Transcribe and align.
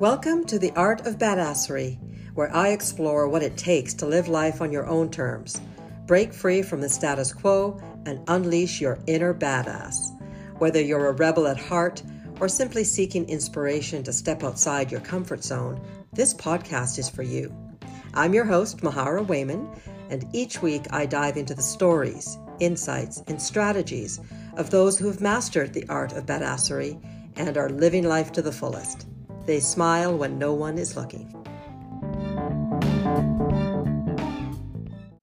Welcome 0.00 0.44
to 0.46 0.58
the 0.58 0.72
Art 0.72 1.06
of 1.06 1.18
Badassery, 1.18 2.00
where 2.34 2.52
I 2.52 2.70
explore 2.70 3.28
what 3.28 3.44
it 3.44 3.56
takes 3.56 3.94
to 3.94 4.06
live 4.06 4.26
life 4.26 4.60
on 4.60 4.72
your 4.72 4.88
own 4.88 5.08
terms, 5.08 5.60
break 6.06 6.34
free 6.34 6.62
from 6.62 6.80
the 6.80 6.88
status 6.88 7.32
quo, 7.32 7.80
and 8.04 8.18
unleash 8.26 8.80
your 8.80 8.98
inner 9.06 9.32
badass. 9.32 10.10
Whether 10.58 10.80
you're 10.80 11.06
a 11.06 11.12
rebel 11.12 11.46
at 11.46 11.56
heart 11.56 12.02
or 12.40 12.48
simply 12.48 12.82
seeking 12.82 13.28
inspiration 13.28 14.02
to 14.02 14.12
step 14.12 14.42
outside 14.42 14.90
your 14.90 15.00
comfort 15.00 15.44
zone, 15.44 15.80
this 16.12 16.34
podcast 16.34 16.98
is 16.98 17.08
for 17.08 17.22
you. 17.22 17.54
I'm 18.14 18.34
your 18.34 18.46
host, 18.46 18.78
Mahara 18.78 19.24
Wayman, 19.24 19.68
and 20.10 20.26
each 20.32 20.60
week 20.60 20.86
I 20.90 21.06
dive 21.06 21.36
into 21.36 21.54
the 21.54 21.62
stories, 21.62 22.36
insights, 22.58 23.22
and 23.28 23.40
strategies 23.40 24.18
of 24.56 24.70
those 24.70 24.98
who 24.98 25.06
have 25.06 25.20
mastered 25.20 25.72
the 25.72 25.86
art 25.88 26.14
of 26.14 26.26
badassery 26.26 27.00
and 27.36 27.56
are 27.56 27.70
living 27.70 28.02
life 28.02 28.32
to 28.32 28.42
the 28.42 28.50
fullest. 28.50 29.06
They 29.46 29.60
smile 29.60 30.16
when 30.16 30.38
no 30.38 30.54
one 30.54 30.78
is 30.78 30.96
looking. 30.96 31.28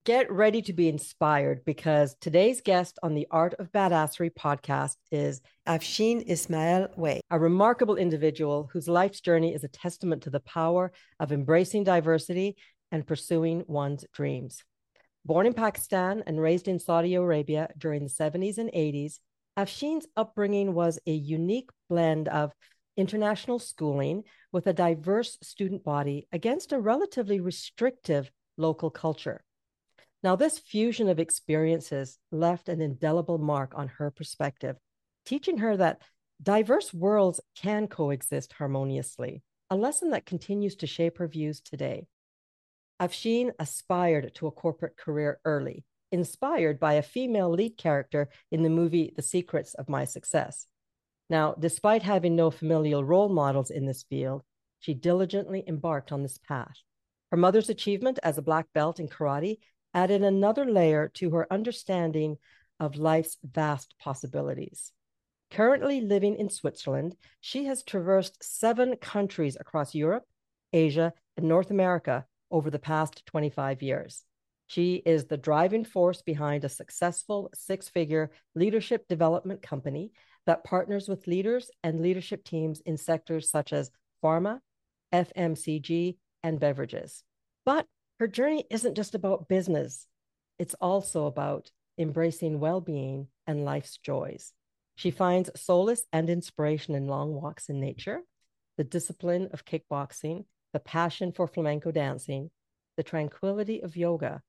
Get 0.04 0.30
ready 0.30 0.62
to 0.62 0.72
be 0.72 0.88
inspired 0.88 1.64
because 1.64 2.16
today's 2.20 2.60
guest 2.60 2.98
on 3.02 3.14
the 3.14 3.26
Art 3.30 3.54
of 3.58 3.72
Badassery 3.72 4.30
podcast 4.32 4.96
is 5.10 5.40
Afsheen 5.66 6.22
Ismail-Wey, 6.28 7.20
a 7.30 7.38
remarkable 7.38 7.96
individual 7.96 8.68
whose 8.72 8.88
life's 8.88 9.20
journey 9.20 9.54
is 9.54 9.64
a 9.64 9.68
testament 9.68 10.22
to 10.22 10.30
the 10.30 10.40
power 10.40 10.92
of 11.18 11.32
embracing 11.32 11.82
diversity 11.82 12.56
and 12.92 13.06
pursuing 13.06 13.64
one's 13.66 14.04
dreams. 14.12 14.62
Born 15.24 15.46
in 15.46 15.54
Pakistan 15.54 16.22
and 16.26 16.40
raised 16.40 16.68
in 16.68 16.78
Saudi 16.78 17.14
Arabia 17.14 17.68
during 17.78 18.02
the 18.02 18.10
70s 18.10 18.58
and 18.58 18.70
80s, 18.72 19.18
Afsheen's 19.56 20.06
upbringing 20.16 20.74
was 20.74 20.98
a 21.06 21.12
unique 21.12 21.70
blend 21.88 22.26
of 22.28 22.52
international 22.96 23.58
schooling 23.58 24.24
with 24.52 24.66
a 24.66 24.72
diverse 24.72 25.38
student 25.42 25.82
body 25.84 26.26
against 26.32 26.72
a 26.72 26.80
relatively 26.80 27.40
restrictive 27.40 28.30
local 28.56 28.90
culture. 28.90 29.42
Now, 30.22 30.36
this 30.36 30.58
fusion 30.58 31.08
of 31.08 31.18
experiences 31.18 32.18
left 32.30 32.68
an 32.68 32.80
indelible 32.80 33.38
mark 33.38 33.72
on 33.74 33.88
her 33.88 34.10
perspective, 34.10 34.76
teaching 35.26 35.58
her 35.58 35.76
that 35.76 36.02
diverse 36.42 36.94
worlds 36.94 37.40
can 37.56 37.88
coexist 37.88 38.52
harmoniously, 38.52 39.42
a 39.70 39.76
lesson 39.76 40.10
that 40.10 40.26
continues 40.26 40.76
to 40.76 40.86
shape 40.86 41.18
her 41.18 41.26
views 41.26 41.60
today. 41.60 42.06
Afsheen 43.00 43.50
aspired 43.58 44.32
to 44.36 44.46
a 44.46 44.52
corporate 44.52 44.96
career 44.96 45.40
early, 45.44 45.84
inspired 46.12 46.78
by 46.78 46.94
a 46.94 47.02
female 47.02 47.50
lead 47.50 47.76
character 47.76 48.28
in 48.52 48.62
the 48.62 48.70
movie 48.70 49.12
The 49.16 49.22
Secrets 49.22 49.74
of 49.74 49.88
My 49.88 50.04
Success. 50.04 50.66
Now, 51.30 51.54
despite 51.58 52.02
having 52.02 52.36
no 52.36 52.50
familial 52.50 53.04
role 53.04 53.28
models 53.28 53.70
in 53.70 53.86
this 53.86 54.02
field, 54.02 54.42
she 54.80 54.94
diligently 54.94 55.64
embarked 55.66 56.12
on 56.12 56.22
this 56.22 56.38
path. 56.38 56.76
Her 57.30 57.36
mother's 57.36 57.70
achievement 57.70 58.18
as 58.22 58.36
a 58.36 58.42
black 58.42 58.66
belt 58.74 59.00
in 59.00 59.08
karate 59.08 59.58
added 59.94 60.22
another 60.22 60.64
layer 60.64 61.08
to 61.14 61.30
her 61.30 61.50
understanding 61.52 62.36
of 62.80 62.96
life's 62.96 63.38
vast 63.42 63.94
possibilities. 63.98 64.92
Currently 65.50 66.00
living 66.00 66.36
in 66.36 66.48
Switzerland, 66.48 67.14
she 67.40 67.64
has 67.66 67.82
traversed 67.82 68.42
seven 68.42 68.96
countries 68.96 69.56
across 69.58 69.94
Europe, 69.94 70.24
Asia, 70.72 71.12
and 71.36 71.46
North 71.46 71.70
America 71.70 72.26
over 72.50 72.70
the 72.70 72.78
past 72.78 73.24
25 73.26 73.82
years. 73.82 74.24
She 74.66 75.02
is 75.04 75.26
the 75.26 75.36
driving 75.36 75.84
force 75.84 76.22
behind 76.22 76.64
a 76.64 76.68
successful 76.68 77.50
six 77.54 77.88
figure 77.88 78.30
leadership 78.54 79.06
development 79.08 79.62
company 79.62 80.12
that 80.46 80.64
partners 80.64 81.08
with 81.08 81.26
leaders 81.26 81.70
and 81.82 82.00
leadership 82.00 82.44
teams 82.44 82.80
in 82.80 82.96
sectors 82.96 83.50
such 83.50 83.72
as 83.72 83.90
pharma, 84.22 84.60
FMCG, 85.12 86.16
and 86.42 86.58
beverages. 86.58 87.22
But 87.64 87.86
her 88.18 88.26
journey 88.26 88.64
isn't 88.70 88.96
just 88.96 89.14
about 89.14 89.48
business, 89.48 90.06
it's 90.58 90.74
also 90.74 91.26
about 91.26 91.70
embracing 91.98 92.60
well 92.60 92.80
being 92.80 93.28
and 93.46 93.64
life's 93.64 93.98
joys. 93.98 94.52
She 94.94 95.10
finds 95.10 95.50
solace 95.56 96.04
and 96.12 96.28
inspiration 96.28 96.94
in 96.94 97.06
long 97.06 97.34
walks 97.34 97.68
in 97.68 97.80
nature, 97.80 98.20
the 98.76 98.84
discipline 98.84 99.48
of 99.52 99.64
kickboxing, 99.64 100.44
the 100.72 100.80
passion 100.80 101.32
for 101.32 101.46
flamenco 101.46 101.90
dancing, 101.90 102.50
the 102.96 103.02
tranquility 103.02 103.80
of 103.80 103.96
yoga, 103.96 104.42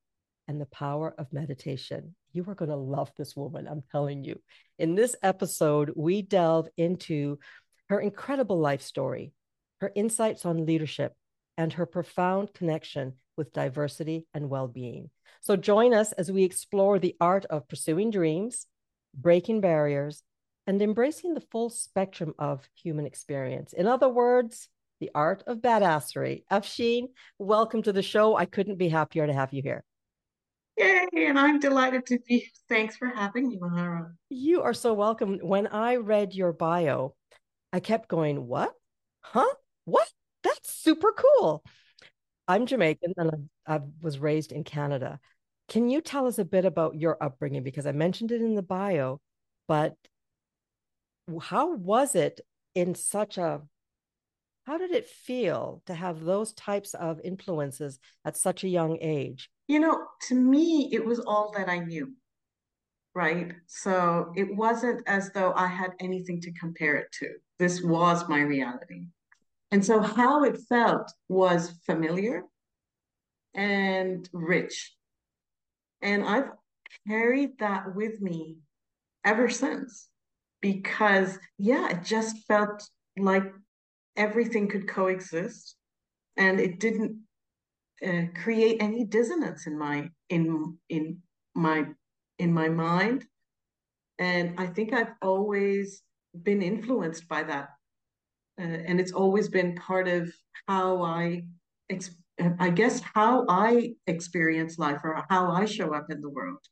and 0.48 0.60
the 0.60 0.66
power 0.66 1.14
of 1.18 1.34
meditation. 1.34 2.16
You 2.34 2.44
are 2.48 2.56
going 2.56 2.72
to 2.72 2.76
love 2.76 3.12
this 3.16 3.36
woman, 3.36 3.68
I'm 3.68 3.84
telling 3.92 4.24
you. 4.24 4.42
In 4.80 4.96
this 4.96 5.16
episode, 5.22 5.94
we 5.96 6.24
delve 6.24 6.68
into 6.78 7.38
her 7.90 8.00
incredible 8.00 8.60
life 8.60 8.82
story, 8.82 9.34
her 9.82 9.92
insights 9.96 10.44
on 10.44 10.66
leadership, 10.66 11.14
and 11.58 11.72
her 11.74 11.86
profound 11.86 12.52
connection 12.56 13.14
with 13.38 13.54
diversity 13.54 14.26
and 14.34 14.50
well 14.50 14.68
being. 14.68 15.12
So 15.42 15.56
join 15.56 15.94
us 15.94 16.12
as 16.14 16.32
we 16.32 16.44
explore 16.44 16.98
the 16.98 17.16
art 17.22 17.46
of 17.46 17.68
pursuing 17.68 18.10
dreams, 18.10 18.66
breaking 19.14 19.62
barriers, 19.62 20.24
and 20.66 20.82
embracing 20.82 21.36
the 21.36 21.48
full 21.52 21.70
spectrum 21.70 22.34
of 22.40 22.68
human 22.82 23.06
experience. 23.06 23.74
In 23.74 23.86
other 23.86 24.10
words, 24.10 24.70
the 25.00 25.12
art 25.14 25.44
of 25.46 25.60
badassery. 25.60 26.46
Afsheen, 26.52 27.10
welcome 27.38 27.84
to 27.84 27.94
the 27.94 28.02
show. 28.02 28.36
I 28.36 28.46
couldn't 28.46 28.78
be 28.78 28.90
happier 28.90 29.28
to 29.28 29.34
have 29.34 29.54
you 29.54 29.62
here. 29.62 29.84
Yay, 30.78 31.08
and 31.14 31.38
I'm 31.38 31.60
delighted 31.60 32.06
to 32.08 32.20
be. 32.28 32.50
Thanks 32.68 32.98
for 32.98 33.08
having 33.08 33.50
me, 33.50 33.60
Mahara. 33.60 34.12
You 34.30 34.64
are 34.64 34.74
so 34.74 34.94
welcome. 34.94 35.40
When 35.42 35.68
I 35.68 35.98
read 35.98 36.34
your 36.34 36.52
bio, 36.52 37.16
I 37.72 37.80
kept 37.80 38.08
going, 38.08 38.48
What? 38.48 38.74
Huh? 39.22 39.54
What? 39.86 40.10
That's 40.44 40.74
super 40.74 41.14
cool. 41.14 41.64
I'm 42.48 42.66
Jamaican 42.66 43.14
and 43.18 43.50
I 43.66 43.80
was 44.02 44.20
raised 44.20 44.52
in 44.52 44.64
Canada. 44.64 45.20
Can 45.70 45.90
you 45.90 46.02
tell 46.02 46.28
us 46.28 46.40
a 46.40 46.46
bit 46.46 46.66
about 46.66 46.96
your 46.96 47.18
upbringing? 47.22 47.64
Because 47.64 47.86
I 47.86 47.94
mentioned 47.94 48.32
it 48.32 48.42
in 48.42 48.56
the 48.56 48.62
bio, 48.62 49.22
but 49.68 49.96
how 51.42 51.76
was 51.76 52.16
it 52.16 52.42
in 52.76 52.96
such 52.96 53.38
a 53.38 53.62
how 54.66 54.78
did 54.78 54.92
it 54.92 55.08
feel 55.08 55.82
to 55.86 55.94
have 55.94 56.22
those 56.24 56.54
types 56.54 56.94
of 56.94 57.20
influences 57.24 58.00
at 58.24 58.38
such 58.38 58.64
a 58.64 58.70
young 58.70 58.98
age? 59.02 59.50
You 59.68 59.80
know, 59.80 60.06
to 60.28 60.36
me, 60.36 60.90
it 60.92 61.06
was 61.06 61.20
all 61.20 61.54
that 61.58 61.70
I 61.70 61.80
knew, 61.80 62.14
right? 63.16 63.54
So 63.68 64.34
it 64.36 64.56
wasn't 64.56 65.02
as 65.08 65.32
though 65.32 65.54
I 65.56 65.68
had 65.68 65.92
anything 66.00 66.42
to 66.42 66.52
compare 66.54 66.96
it 66.96 67.12
to. 67.20 67.30
This 67.60 67.82
was 67.82 68.28
my 68.28 68.42
reality. 68.42 69.06
And 69.72 69.84
so 69.84 70.02
how 70.02 70.44
it 70.44 70.60
felt 70.70 71.12
was 71.30 71.80
familiar 71.86 72.44
and 73.54 74.28
rich. 74.34 74.94
And 76.02 76.24
I've 76.24 76.52
carried 77.08 77.58
that 77.60 77.96
with 77.96 78.22
me 78.22 78.58
ever 79.24 79.50
since 79.50 80.10
because, 80.62 81.40
yeah, 81.58 81.90
it 81.90 82.04
just 82.04 82.46
felt 82.48 82.84
like 83.18 83.46
everything 84.16 84.68
could 84.68 84.88
coexist 84.88 85.76
and 86.38 86.60
it 86.60 86.80
didn't 86.80 87.20
uh, 88.06 88.24
create 88.44 88.78
any 88.82 89.06
dissonance 89.06 89.68
in 89.68 89.78
my 89.78 90.10
in 90.30 90.78
in 90.90 91.20
my 91.56 91.86
in 92.40 92.54
my 92.54 92.70
mind. 92.70 93.26
And 94.20 94.60
i 94.60 94.68
think 94.68 94.94
i've 94.94 95.14
always 95.22 96.04
been 96.42 96.62
influenced 96.62 97.28
by 97.28 97.44
that. 97.44 97.70
Uh, 98.60 98.78
and 98.88 99.00
it's 99.00 99.12
always 99.12 99.50
been 99.50 99.76
part 99.76 100.08
of 100.08 100.32
how 100.68 101.02
i 101.04 101.44
i 102.60 102.70
guess 102.70 103.02
how 103.14 103.46
i 103.50 103.94
experience 104.08 104.78
life 104.78 105.02
or 105.04 105.26
how 105.30 105.52
i 105.52 105.66
show 105.66 105.94
up 105.94 106.08
in 106.10 106.22
the 106.22 106.30
world. 106.30 106.64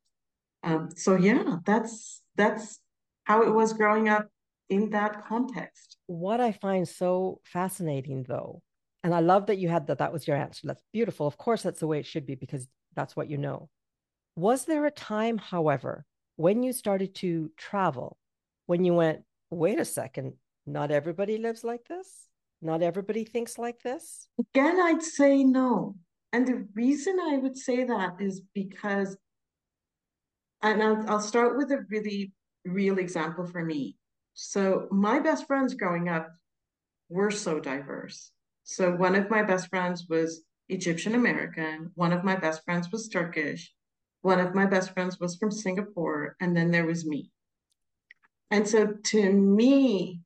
Um, 0.63 0.89
so 0.95 1.15
yeah 1.15 1.57
that's 1.65 2.21
that's 2.35 2.79
how 3.25 3.43
it 3.43 3.53
was 3.53 3.73
growing 3.73 4.09
up 4.09 4.27
in 4.69 4.89
that 4.91 5.25
context. 5.25 5.97
What 6.07 6.39
I 6.39 6.53
find 6.53 6.87
so 6.87 7.41
fascinating, 7.43 8.23
though, 8.23 8.61
and 9.03 9.13
I 9.15 9.19
love 9.19 9.47
that 9.47 9.57
you 9.57 9.69
had 9.69 9.87
that, 9.87 9.97
that 9.99 10.13
was 10.13 10.27
your 10.27 10.37
answer. 10.37 10.67
That's 10.67 10.83
beautiful. 10.93 11.27
Of 11.27 11.37
course, 11.37 11.63
that's 11.63 11.79
the 11.79 11.87
way 11.87 11.99
it 11.99 12.05
should 12.05 12.25
be 12.25 12.35
because 12.35 12.67
that's 12.95 13.15
what 13.15 13.29
you 13.29 13.37
know. 13.37 13.69
Was 14.35 14.65
there 14.65 14.85
a 14.85 14.91
time, 14.91 15.37
however, 15.37 16.05
when 16.35 16.63
you 16.63 16.73
started 16.73 17.15
to 17.15 17.51
travel, 17.57 18.17
when 18.67 18.85
you 18.85 18.93
went, 18.93 19.23
wait 19.49 19.79
a 19.79 19.85
second, 19.85 20.33
not 20.65 20.91
everybody 20.91 21.37
lives 21.37 21.63
like 21.63 21.85
this? 21.85 22.27
Not 22.61 22.83
everybody 22.83 23.23
thinks 23.23 23.57
like 23.57 23.81
this? 23.81 24.27
Again, 24.39 24.79
I'd 24.79 25.01
say 25.01 25.43
no. 25.43 25.95
And 26.31 26.47
the 26.47 26.67
reason 26.75 27.19
I 27.19 27.37
would 27.37 27.57
say 27.57 27.83
that 27.83 28.17
is 28.19 28.41
because, 28.53 29.17
and 30.61 30.81
I'll, 30.81 31.03
I'll 31.09 31.21
start 31.21 31.57
with 31.57 31.71
a 31.71 31.85
really 31.89 32.33
real 32.63 32.99
example 32.99 33.45
for 33.47 33.65
me. 33.65 33.97
So 34.35 34.87
my 34.91 35.19
best 35.19 35.47
friends 35.47 35.73
growing 35.73 36.07
up 36.07 36.29
were 37.09 37.31
so 37.31 37.59
diverse. 37.59 38.31
So 38.63 38.91
one 38.95 39.15
of 39.15 39.29
my 39.29 39.43
best 39.43 39.69
friends 39.69 40.07
was 40.07 40.43
Egyptian 40.69 41.15
American, 41.15 41.91
one 41.95 42.13
of 42.13 42.23
my 42.23 42.35
best 42.35 42.63
friends 42.63 42.91
was 42.91 43.09
Turkish, 43.09 43.73
one 44.21 44.39
of 44.39 44.55
my 44.55 44.65
best 44.65 44.93
friends 44.93 45.19
was 45.19 45.35
from 45.35 45.51
Singapore, 45.51 46.35
and 46.39 46.55
then 46.55 46.71
there 46.71 46.85
was 46.85 47.05
me. 47.05 47.31
And 48.49 48.67
so 48.67 48.93
to 49.11 49.31
me, 49.31 50.21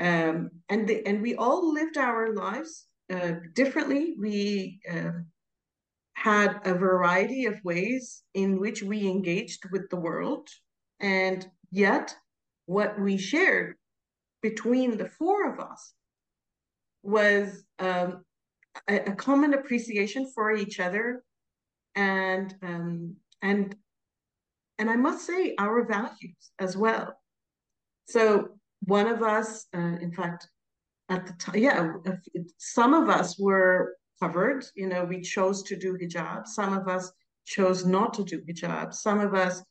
Um, 0.00 0.50
and 0.72 0.88
the, 0.88 1.06
and 1.06 1.22
we 1.22 1.36
all 1.36 1.72
lived 1.72 1.96
our 1.96 2.34
lives 2.34 2.72
uh, 3.14 3.34
differently. 3.54 4.16
We 4.18 4.80
uh, 4.94 5.22
had 6.14 6.50
a 6.64 6.74
variety 6.74 7.46
of 7.46 7.62
ways 7.62 8.24
in 8.32 8.58
which 8.58 8.82
we 8.82 9.06
engaged 9.06 9.62
with 9.70 9.84
the 9.88 10.02
world, 10.08 10.48
and 10.98 11.46
yet 11.70 12.16
what 12.66 12.98
we 12.98 13.16
shared 13.18 13.76
between 14.42 14.90
the 14.96 15.10
four 15.18 15.38
of 15.46 15.60
us 15.70 15.94
was 17.04 17.64
um, 17.78 18.24
a, 18.88 19.10
a, 19.10 19.14
common 19.14 19.54
appreciation 19.54 20.30
for 20.34 20.52
each 20.52 20.80
other 20.80 21.22
and 21.94 22.54
um, 22.62 23.16
and 23.42 23.76
and 24.78 24.90
I 24.90 24.96
must 24.96 25.26
say 25.26 25.54
our 25.58 25.84
values 25.86 26.50
as 26.58 26.76
well. 26.76 27.14
So 28.08 28.48
one 28.80 29.06
of 29.06 29.22
us, 29.22 29.66
uh, 29.74 29.78
in 29.78 30.12
fact, 30.12 30.48
at 31.08 31.26
the 31.26 31.32
time, 31.34 31.58
yeah, 31.58 31.92
some 32.58 32.92
of 32.92 33.08
us 33.08 33.38
were 33.38 33.96
covered. 34.20 34.64
You 34.74 34.88
know, 34.88 35.04
we 35.04 35.20
chose 35.20 35.62
to 35.64 35.76
do 35.76 35.96
hijab. 35.96 36.46
Some 36.46 36.72
of 36.72 36.88
us 36.88 37.12
chose 37.44 37.84
not 37.84 38.14
to 38.14 38.24
do 38.24 38.40
hijab. 38.40 38.92
Some 38.94 39.20
of 39.20 39.34
us 39.34 39.62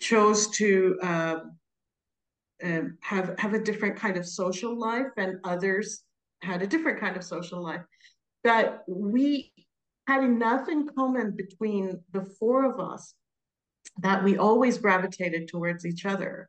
chose 0.00 0.48
to 0.48 0.98
um, 1.02 1.56
um, 2.62 2.98
have 3.00 3.34
have 3.38 3.54
a 3.54 3.62
different 3.62 3.96
kind 3.96 4.16
of 4.16 4.26
social 4.26 4.78
life, 4.78 5.12
and 5.16 5.38
others 5.44 6.02
had 6.44 6.62
a 6.62 6.66
different 6.66 7.00
kind 7.00 7.16
of 7.16 7.24
social 7.24 7.62
life. 7.62 7.82
But 8.42 8.84
we 8.86 9.52
had 10.06 10.22
enough 10.22 10.68
in 10.68 10.88
common 10.88 11.34
between 11.36 12.00
the 12.12 12.24
four 12.38 12.70
of 12.70 12.78
us 12.78 13.14
that 13.98 14.22
we 14.22 14.36
always 14.36 14.78
gravitated 14.78 15.48
towards 15.48 15.86
each 15.86 16.04
other. 16.04 16.48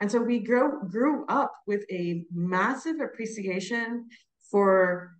And 0.00 0.10
so 0.10 0.20
we 0.20 0.40
grew, 0.40 0.88
grew 0.88 1.24
up 1.28 1.52
with 1.66 1.84
a 1.90 2.24
massive 2.32 3.00
appreciation 3.00 4.08
for 4.50 5.12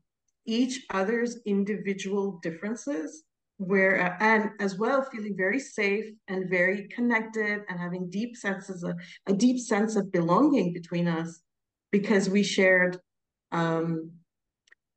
each 0.46 0.84
other's 0.90 1.38
individual 1.46 2.40
differences 2.42 3.24
where 3.58 4.16
and 4.20 4.50
as 4.60 4.76
well 4.76 5.02
feeling 5.02 5.36
very 5.36 5.60
safe 5.60 6.06
and 6.26 6.50
very 6.50 6.88
connected 6.88 7.62
and 7.68 7.78
having 7.78 8.10
deep 8.10 8.36
senses 8.36 8.82
of 8.82 8.98
a 9.28 9.32
deep 9.32 9.60
sense 9.60 9.94
of 9.94 10.10
belonging 10.10 10.72
between 10.72 11.06
us 11.06 11.40
because 11.92 12.28
we 12.28 12.42
shared 12.42 12.98
um, 13.52 14.10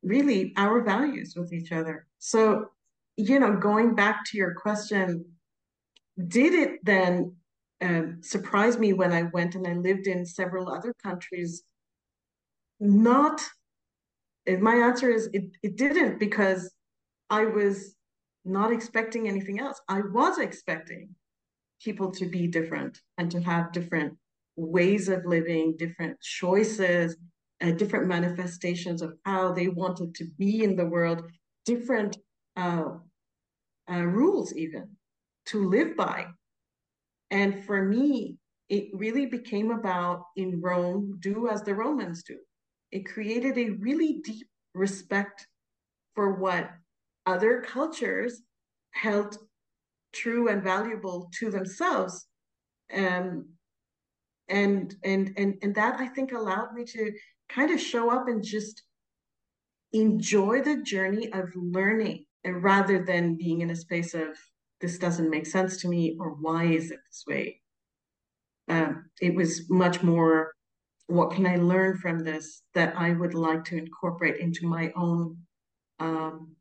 really 0.02 0.52
our 0.56 0.82
values 0.82 1.34
with 1.36 1.52
each 1.52 1.72
other 1.72 2.06
so 2.18 2.70
you 3.16 3.38
know 3.38 3.56
going 3.56 3.94
back 3.94 4.24
to 4.24 4.36
your 4.36 4.54
question 4.54 5.24
did 6.28 6.54
it 6.54 6.84
then 6.84 7.36
um, 7.80 8.18
surprise 8.22 8.78
me 8.78 8.92
when 8.92 9.12
I 9.12 9.24
went 9.24 9.54
and 9.54 9.66
I 9.66 9.74
lived 9.74 10.06
in 10.06 10.24
several 10.24 10.68
other 10.68 10.94
countries? 11.02 11.62
Not, 12.80 13.42
my 14.46 14.76
answer 14.76 15.10
is 15.10 15.28
it, 15.32 15.50
it 15.62 15.76
didn't 15.76 16.18
because 16.18 16.72
I 17.28 17.44
was 17.44 17.94
not 18.44 18.72
expecting 18.72 19.28
anything 19.28 19.60
else. 19.60 19.80
I 19.88 20.00
was 20.00 20.38
expecting 20.38 21.14
people 21.82 22.10
to 22.12 22.26
be 22.26 22.46
different 22.46 23.00
and 23.18 23.30
to 23.30 23.40
have 23.40 23.72
different 23.72 24.16
ways 24.56 25.08
of 25.08 25.26
living, 25.26 25.76
different 25.76 26.18
choices, 26.20 27.16
uh, 27.62 27.70
different 27.72 28.06
manifestations 28.06 29.02
of 29.02 29.14
how 29.24 29.52
they 29.52 29.68
wanted 29.68 30.14
to 30.14 30.26
be 30.38 30.62
in 30.62 30.76
the 30.76 30.86
world, 30.86 31.22
different 31.64 32.16
uh, 32.56 32.90
uh, 33.90 34.02
rules, 34.02 34.54
even 34.54 34.88
to 35.46 35.68
live 35.68 35.96
by. 35.96 36.26
And 37.30 37.64
for 37.64 37.84
me, 37.84 38.36
it 38.68 38.88
really 38.92 39.26
became 39.26 39.70
about 39.70 40.24
in 40.36 40.60
Rome, 40.60 41.18
do 41.20 41.48
as 41.48 41.62
the 41.62 41.74
Romans 41.74 42.22
do. 42.24 42.36
It 42.90 43.06
created 43.06 43.56
a 43.58 43.70
really 43.70 44.20
deep 44.24 44.48
respect 44.74 45.46
for 46.14 46.34
what 46.34 46.70
other 47.26 47.62
cultures 47.62 48.42
held 48.92 49.36
true 50.12 50.48
and 50.48 50.62
valuable 50.62 51.30
to 51.38 51.50
themselves. 51.50 52.26
Um, 52.92 53.46
and 54.48 54.94
and 55.02 55.32
and 55.36 55.58
and 55.62 55.74
that 55.74 55.98
I 55.98 56.06
think 56.06 56.32
allowed 56.32 56.72
me 56.72 56.84
to 56.84 57.12
kind 57.48 57.70
of 57.70 57.80
show 57.80 58.10
up 58.10 58.28
and 58.28 58.42
just 58.42 58.82
enjoy 59.92 60.62
the 60.62 60.82
journey 60.82 61.32
of 61.32 61.50
learning 61.54 62.24
and 62.44 62.62
rather 62.62 63.04
than 63.04 63.36
being 63.36 63.60
in 63.60 63.70
a 63.70 63.76
space 63.76 64.14
of 64.14 64.36
this 64.80 64.98
doesn't 64.98 65.30
make 65.30 65.46
sense 65.46 65.78
to 65.78 65.88
me 65.88 66.16
or 66.20 66.30
why 66.30 66.64
is 66.64 66.90
it 66.90 66.98
this 67.06 67.24
way? 67.26 67.60
Um, 68.68 69.10
it 69.20 69.34
was 69.34 69.70
much 69.70 70.02
more 70.02 70.52
what 71.08 71.30
can 71.30 71.46
i 71.46 71.56
learn 71.56 71.96
from 71.96 72.18
this 72.18 72.62
that 72.74 72.94
i 72.96 73.12
would 73.12 73.34
like 73.34 73.64
to 73.64 73.76
incorporate 73.76 74.40
into 74.40 74.66
my 74.66 74.92
own 74.96 75.36
um, 75.98 76.54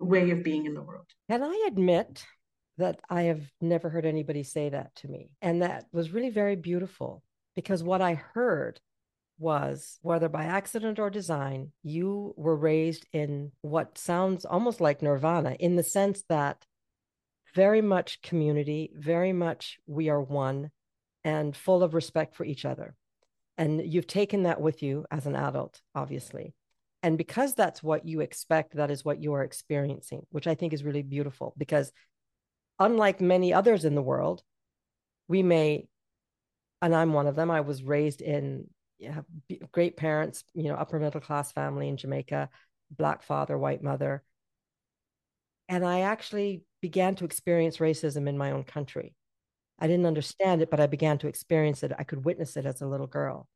way 0.00 0.30
of 0.30 0.42
being 0.42 0.66
in 0.66 0.74
the 0.74 0.82
world? 0.82 1.06
Can 1.30 1.42
i 1.42 1.64
admit 1.68 2.24
that 2.78 3.00
i 3.10 3.22
have 3.22 3.42
never 3.60 3.88
heard 3.90 4.06
anybody 4.06 4.42
say 4.42 4.70
that 4.70 4.94
to 4.96 5.08
me? 5.08 5.30
And 5.40 5.62
that 5.62 5.86
was 5.92 6.10
really 6.10 6.30
very 6.30 6.56
beautiful 6.56 7.22
because 7.54 7.82
what 7.82 8.00
i 8.00 8.14
heard 8.14 8.80
was 9.42 9.98
whether 10.00 10.28
by 10.28 10.44
accident 10.44 10.98
or 10.98 11.10
design, 11.10 11.72
you 11.82 12.32
were 12.36 12.56
raised 12.56 13.04
in 13.12 13.52
what 13.60 13.98
sounds 13.98 14.44
almost 14.46 14.80
like 14.80 15.02
nirvana 15.02 15.56
in 15.60 15.76
the 15.76 15.82
sense 15.82 16.22
that 16.28 16.64
very 17.54 17.82
much 17.82 18.22
community, 18.22 18.90
very 18.94 19.32
much 19.32 19.78
we 19.86 20.08
are 20.08 20.22
one 20.22 20.70
and 21.24 21.56
full 21.56 21.82
of 21.82 21.92
respect 21.92 22.34
for 22.36 22.44
each 22.44 22.64
other. 22.64 22.94
And 23.58 23.92
you've 23.92 24.06
taken 24.06 24.44
that 24.44 24.60
with 24.60 24.82
you 24.82 25.04
as 25.10 25.26
an 25.26 25.36
adult, 25.36 25.82
obviously. 25.94 26.54
And 27.02 27.18
because 27.18 27.54
that's 27.54 27.82
what 27.82 28.06
you 28.06 28.20
expect, 28.20 28.76
that 28.76 28.90
is 28.90 29.04
what 29.04 29.20
you 29.20 29.34
are 29.34 29.42
experiencing, 29.42 30.22
which 30.30 30.46
I 30.46 30.54
think 30.54 30.72
is 30.72 30.84
really 30.84 31.02
beautiful. 31.02 31.52
Because 31.58 31.92
unlike 32.78 33.20
many 33.20 33.52
others 33.52 33.84
in 33.84 33.94
the 33.94 34.02
world, 34.02 34.42
we 35.28 35.42
may, 35.42 35.88
and 36.80 36.94
I'm 36.94 37.12
one 37.12 37.26
of 37.26 37.36
them, 37.36 37.50
I 37.50 37.60
was 37.60 37.82
raised 37.82 38.22
in 38.22 38.68
yeah, 39.02 39.20
great 39.72 39.96
parents, 39.96 40.44
you 40.54 40.64
know, 40.64 40.74
upper 40.74 40.98
middle 40.98 41.20
class 41.20 41.52
family 41.52 41.88
in 41.88 41.96
Jamaica, 41.96 42.48
black 42.90 43.22
father, 43.22 43.58
white 43.58 43.82
mother. 43.82 44.22
And 45.68 45.84
I 45.84 46.00
actually 46.00 46.62
began 46.80 47.14
to 47.16 47.24
experience 47.24 47.78
racism 47.78 48.28
in 48.28 48.38
my 48.38 48.52
own 48.52 48.64
country. 48.64 49.14
I 49.78 49.86
didn't 49.86 50.06
understand 50.06 50.62
it, 50.62 50.70
but 50.70 50.80
I 50.80 50.86
began 50.86 51.18
to 51.18 51.28
experience 51.28 51.82
it. 51.82 51.92
I 51.98 52.04
could 52.04 52.24
witness 52.24 52.56
it 52.56 52.66
as 52.66 52.80
a 52.80 52.86
little 52.86 53.06
girl. 53.06 53.48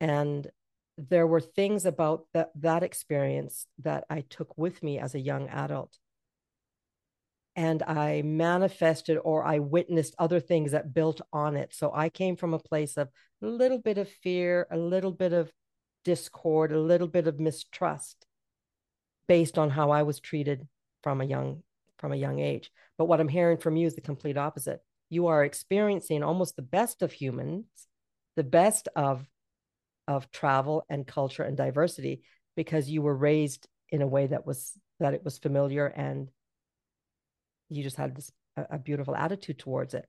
And 0.00 0.50
there 0.98 1.26
were 1.26 1.40
things 1.40 1.84
about 1.84 2.24
that, 2.34 2.50
that 2.56 2.82
experience 2.82 3.66
that 3.82 4.04
I 4.10 4.22
took 4.28 4.56
with 4.58 4.82
me 4.82 4.98
as 4.98 5.14
a 5.14 5.20
young 5.20 5.48
adult. 5.48 5.98
And 7.56 7.82
I 7.82 8.22
manifested 8.22 9.18
or 9.24 9.42
I 9.42 9.58
witnessed 9.58 10.14
other 10.18 10.40
things 10.40 10.72
that 10.72 10.92
built 10.92 11.22
on 11.32 11.56
it. 11.56 11.74
So 11.74 11.90
I 11.92 12.10
came 12.10 12.36
from 12.36 12.54
a 12.54 12.58
place 12.58 12.96
of 12.96 13.08
a 13.42 13.46
little 13.46 13.78
bit 13.78 13.98
of 13.98 14.08
fear, 14.08 14.66
a 14.70 14.76
little 14.76 15.10
bit 15.10 15.32
of 15.32 15.50
discord, 16.04 16.70
a 16.70 16.78
little 16.78 17.08
bit 17.08 17.26
of 17.26 17.40
mistrust 17.40 18.26
based 19.26 19.58
on 19.58 19.70
how 19.70 19.90
I 19.90 20.02
was 20.02 20.20
treated 20.20 20.68
from 21.02 21.20
a 21.20 21.24
young 21.24 21.62
from 21.98 22.12
a 22.12 22.16
young 22.16 22.40
age. 22.40 22.70
But 22.98 23.06
what 23.06 23.20
I'm 23.20 23.28
hearing 23.28 23.56
from 23.56 23.76
you 23.76 23.86
is 23.86 23.94
the 23.94 24.02
complete 24.02 24.36
opposite. 24.36 24.80
You 25.08 25.28
are 25.28 25.44
experiencing 25.44 26.22
almost 26.22 26.56
the 26.56 26.62
best 26.62 27.02
of 27.02 27.12
humans, 27.12 27.66
the 28.36 28.44
best 28.44 28.88
of 28.94 29.26
of 30.06 30.30
travel 30.30 30.84
and 30.88 31.06
culture 31.06 31.42
and 31.42 31.56
diversity 31.56 32.22
because 32.54 32.88
you 32.88 33.02
were 33.02 33.16
raised 33.16 33.66
in 33.90 34.02
a 34.02 34.06
way 34.06 34.26
that 34.26 34.46
was 34.46 34.72
that 35.00 35.14
it 35.14 35.24
was 35.24 35.38
familiar 35.38 35.86
and 35.86 36.28
you 37.68 37.82
just 37.82 37.96
had 37.96 38.16
this 38.16 38.30
a, 38.56 38.66
a 38.72 38.78
beautiful 38.78 39.14
attitude 39.14 39.58
towards 39.58 39.94
it. 39.94 40.06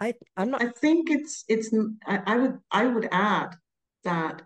I 0.00 0.14
I'm 0.36 0.50
not 0.50 0.62
I 0.62 0.68
think 0.68 1.10
it's 1.10 1.44
it's 1.48 1.74
I, 2.06 2.20
I 2.26 2.36
would 2.36 2.58
I 2.70 2.86
would 2.86 3.08
add 3.10 3.56
that 4.04 4.42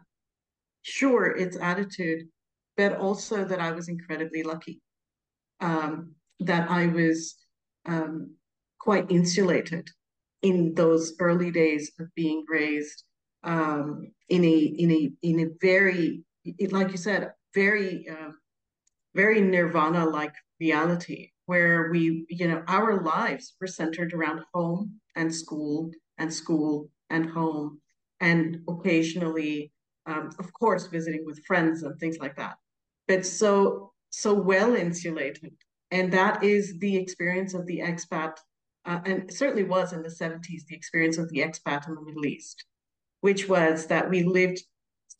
sure 0.82 1.26
it's 1.26 1.56
attitude, 1.56 2.28
but 2.76 2.96
also 2.96 3.44
that 3.44 3.60
I 3.60 3.72
was 3.72 3.88
incredibly 3.88 4.42
lucky. 4.42 4.80
Um, 5.60 6.14
that 6.40 6.70
I 6.70 6.86
was 6.86 7.36
um, 7.84 8.34
quite 8.78 9.10
insulated 9.10 9.88
in 10.42 10.74
those 10.74 11.14
early 11.20 11.50
days 11.50 11.92
of 12.00 12.06
being 12.14 12.44
raised 12.48 13.04
um, 13.44 14.10
in 14.28 14.44
a 14.44 14.58
in 14.58 14.90
a 14.90 15.12
in 15.22 15.40
a 15.40 15.46
very 15.60 16.22
like 16.70 16.90
you 16.90 16.96
said 16.96 17.32
very 17.54 18.06
uh, 18.08 18.30
very 19.14 19.40
nirvana 19.40 20.06
like 20.06 20.32
reality 20.58 21.30
where 21.50 21.90
we 21.90 22.02
you 22.28 22.46
know 22.48 22.62
our 22.68 23.02
lives 23.02 23.44
were 23.60 23.66
centered 23.80 24.12
around 24.14 24.40
home 24.54 24.84
and 25.16 25.34
school 25.42 25.90
and 26.18 26.32
school 26.32 26.88
and 27.14 27.24
home 27.38 27.80
and 28.20 28.58
occasionally 28.68 29.72
um, 30.06 30.30
of 30.38 30.52
course 30.52 30.86
visiting 30.86 31.24
with 31.26 31.44
friends 31.48 31.82
and 31.82 31.98
things 31.98 32.18
like 32.24 32.36
that 32.36 32.56
but 33.08 33.26
so 33.26 33.92
so 34.10 34.32
well 34.34 34.74
insulated 34.74 35.54
and 35.90 36.12
that 36.12 36.42
is 36.44 36.78
the 36.78 36.96
experience 36.96 37.54
of 37.54 37.66
the 37.66 37.80
expat, 37.80 38.36
uh, 38.84 39.00
and 39.04 39.32
certainly 39.32 39.64
was 39.64 39.92
in 39.92 40.02
the 40.02 40.08
70s, 40.08 40.64
the 40.66 40.76
experience 40.76 41.18
of 41.18 41.28
the 41.30 41.40
expat 41.40 41.88
in 41.88 41.94
the 41.94 42.02
Middle 42.02 42.26
East, 42.26 42.64
which 43.20 43.48
was 43.48 43.86
that 43.86 44.08
we 44.08 44.22
lived 44.22 44.62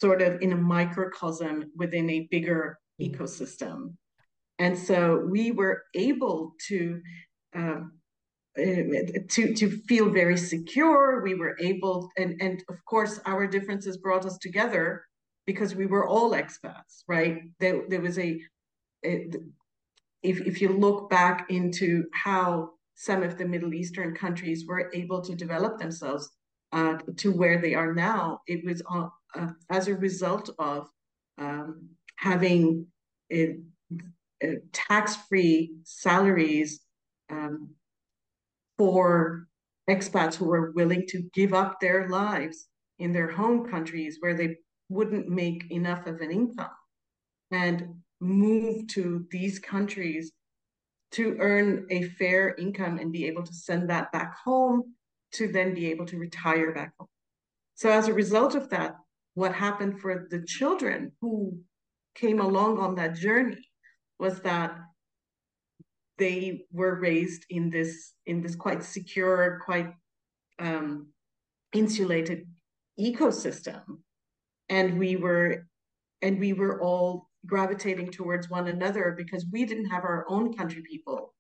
sort 0.00 0.22
of 0.22 0.40
in 0.40 0.52
a 0.52 0.56
microcosm 0.56 1.70
within 1.76 2.08
a 2.08 2.28
bigger 2.30 2.78
ecosystem. 3.00 3.94
And 4.60 4.78
so 4.78 5.26
we 5.28 5.52
were 5.52 5.82
able 5.94 6.52
to 6.68 7.00
uh, 7.56 7.80
to 8.56 9.54
to 9.54 9.70
feel 9.88 10.10
very 10.10 10.36
secure. 10.36 11.22
We 11.22 11.34
were 11.34 11.56
able, 11.60 12.10
and 12.18 12.40
and 12.42 12.62
of 12.68 12.76
course, 12.84 13.18
our 13.24 13.46
differences 13.46 13.96
brought 13.96 14.26
us 14.26 14.36
together 14.36 15.02
because 15.46 15.74
we 15.74 15.86
were 15.86 16.06
all 16.06 16.32
expats, 16.32 17.04
right? 17.08 17.38
There 17.58 17.84
there 17.88 18.02
was 18.02 18.18
a, 18.18 18.38
a 19.02 19.30
if 20.22 20.40
if 20.46 20.60
you 20.60 20.68
look 20.68 21.08
back 21.08 21.46
into 21.50 22.04
how 22.12 22.72
some 22.96 23.22
of 23.22 23.38
the 23.38 23.46
Middle 23.46 23.72
Eastern 23.72 24.14
countries 24.14 24.66
were 24.68 24.90
able 24.92 25.22
to 25.22 25.34
develop 25.34 25.78
themselves 25.78 26.28
uh, 26.72 26.98
to 27.16 27.32
where 27.32 27.58
they 27.62 27.74
are 27.74 27.94
now, 27.94 28.40
it 28.46 28.62
was 28.62 28.82
uh, 28.92 29.08
uh, 29.34 29.52
as 29.70 29.88
a 29.88 29.94
result 29.94 30.50
of 30.58 30.86
um, 31.38 31.88
having 32.16 32.86
tax-free 34.72 35.72
salaries 35.84 36.80
um, 37.30 37.70
for 38.78 39.46
expats 39.88 40.34
who 40.34 40.46
were 40.46 40.72
willing 40.72 41.04
to 41.08 41.22
give 41.34 41.52
up 41.52 41.80
their 41.80 42.08
lives 42.08 42.68
in 42.98 43.12
their 43.12 43.30
home 43.30 43.68
countries 43.68 44.18
where 44.20 44.34
they 44.34 44.56
wouldn't 44.88 45.28
make 45.28 45.70
enough 45.70 46.06
of 46.06 46.20
an 46.20 46.30
income 46.30 46.70
and 47.50 47.94
move 48.20 48.86
to 48.88 49.26
these 49.30 49.58
countries 49.58 50.32
to 51.12 51.36
earn 51.40 51.86
a 51.90 52.04
fair 52.04 52.54
income 52.54 52.98
and 52.98 53.12
be 53.12 53.26
able 53.26 53.42
to 53.42 53.52
send 53.52 53.90
that 53.90 54.12
back 54.12 54.36
home 54.44 54.94
to 55.32 55.48
then 55.48 55.74
be 55.74 55.90
able 55.90 56.06
to 56.06 56.18
retire 56.18 56.72
back 56.72 56.92
home. 56.98 57.08
So 57.74 57.90
as 57.90 58.08
a 58.08 58.14
result 58.14 58.54
of 58.54 58.70
that, 58.70 58.96
what 59.34 59.54
happened 59.54 60.00
for 60.00 60.26
the 60.30 60.44
children 60.44 61.12
who 61.20 61.58
came 62.14 62.40
along 62.40 62.78
on 62.78 62.96
that 62.96 63.14
journey 63.14 63.69
was 64.20 64.40
that 64.40 64.76
they 66.18 66.66
were 66.70 67.00
raised 67.00 67.46
in 67.48 67.70
this 67.70 68.12
in 68.26 68.42
this 68.42 68.54
quite 68.54 68.84
secure, 68.84 69.60
quite 69.64 69.92
um, 70.58 71.08
insulated 71.72 72.46
ecosystem, 72.98 73.82
and 74.68 74.98
we 74.98 75.16
were 75.16 75.66
and 76.22 76.38
we 76.38 76.52
were 76.52 76.80
all 76.82 77.30
gravitating 77.46 78.10
towards 78.10 78.50
one 78.50 78.68
another 78.68 79.14
because 79.16 79.46
we 79.50 79.64
didn't 79.64 79.86
have 79.86 80.04
our 80.04 80.26
own 80.28 80.52
country 80.52 80.82
people 80.82 81.34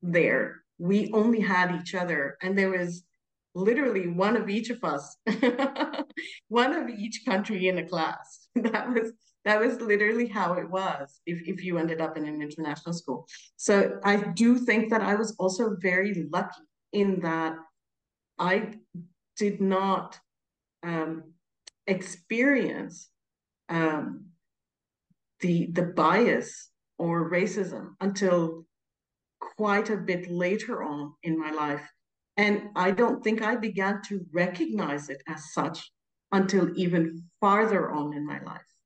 there. 0.00 0.62
We 0.78 1.10
only 1.12 1.40
had 1.40 1.74
each 1.74 1.96
other, 1.96 2.36
and 2.40 2.56
there 2.56 2.70
was 2.70 3.02
literally 3.56 4.06
one 4.06 4.36
of 4.36 4.48
each 4.48 4.70
of 4.70 4.84
us, 4.84 5.16
one 6.48 6.72
of 6.72 6.88
each 6.88 7.22
country 7.26 7.68
in 7.68 7.78
a 7.78 7.88
class. 7.88 8.48
That 8.54 8.92
was 8.92 9.12
that 9.48 9.58
was 9.58 9.80
literally 9.80 10.26
how 10.26 10.52
it 10.54 10.68
was 10.68 11.20
if, 11.24 11.40
if 11.48 11.64
you 11.64 11.78
ended 11.78 12.00
up 12.00 12.16
in 12.18 12.26
an 12.26 12.42
international 12.42 12.92
school. 12.92 13.26
So 13.56 13.98
I 14.04 14.16
do 14.16 14.58
think 14.58 14.90
that 14.90 15.00
I 15.00 15.14
was 15.14 15.34
also 15.38 15.76
very 15.80 16.28
lucky 16.30 16.64
in 16.92 17.20
that 17.20 17.56
I 18.38 18.74
did 19.36 19.60
not 19.60 20.18
um, 20.82 21.32
experience 21.86 23.08
um, 23.68 24.26
the 25.40 25.68
the 25.72 25.82
bias 25.82 26.70
or 26.98 27.30
racism 27.30 27.94
until 28.00 28.66
quite 29.40 29.88
a 29.90 29.96
bit 29.96 30.30
later 30.30 30.82
on 30.82 31.14
in 31.22 31.38
my 31.38 31.50
life. 31.50 31.86
And 32.36 32.68
I 32.76 32.90
don't 32.90 33.22
think 33.24 33.42
I 33.42 33.56
began 33.56 34.02
to 34.08 34.24
recognize 34.32 35.08
it 35.08 35.22
as 35.26 35.52
such 35.52 35.90
until 36.32 36.70
even 36.76 37.24
farther 37.40 37.90
on 37.90 38.12
in 38.14 38.26
my 38.26 38.40
life. 38.42 38.77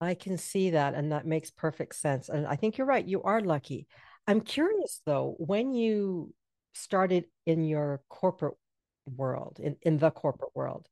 I 0.00 0.14
can 0.14 0.38
see 0.38 0.70
that, 0.70 0.94
and 0.94 1.12
that 1.12 1.26
makes 1.26 1.50
perfect 1.50 1.94
sense. 1.94 2.28
And 2.28 2.46
I 2.46 2.56
think 2.56 2.78
you're 2.78 2.86
right. 2.86 3.06
You 3.06 3.22
are 3.22 3.40
lucky. 3.40 3.86
I'm 4.26 4.40
curious 4.40 5.02
though, 5.04 5.34
when 5.38 5.72
you 5.72 6.32
started 6.74 7.24
in 7.46 7.64
your 7.64 8.00
corporate 8.08 8.54
world, 9.06 9.58
in, 9.60 9.76
in 9.82 9.98
the 9.98 10.10
corporate 10.10 10.52
world, 10.54 10.86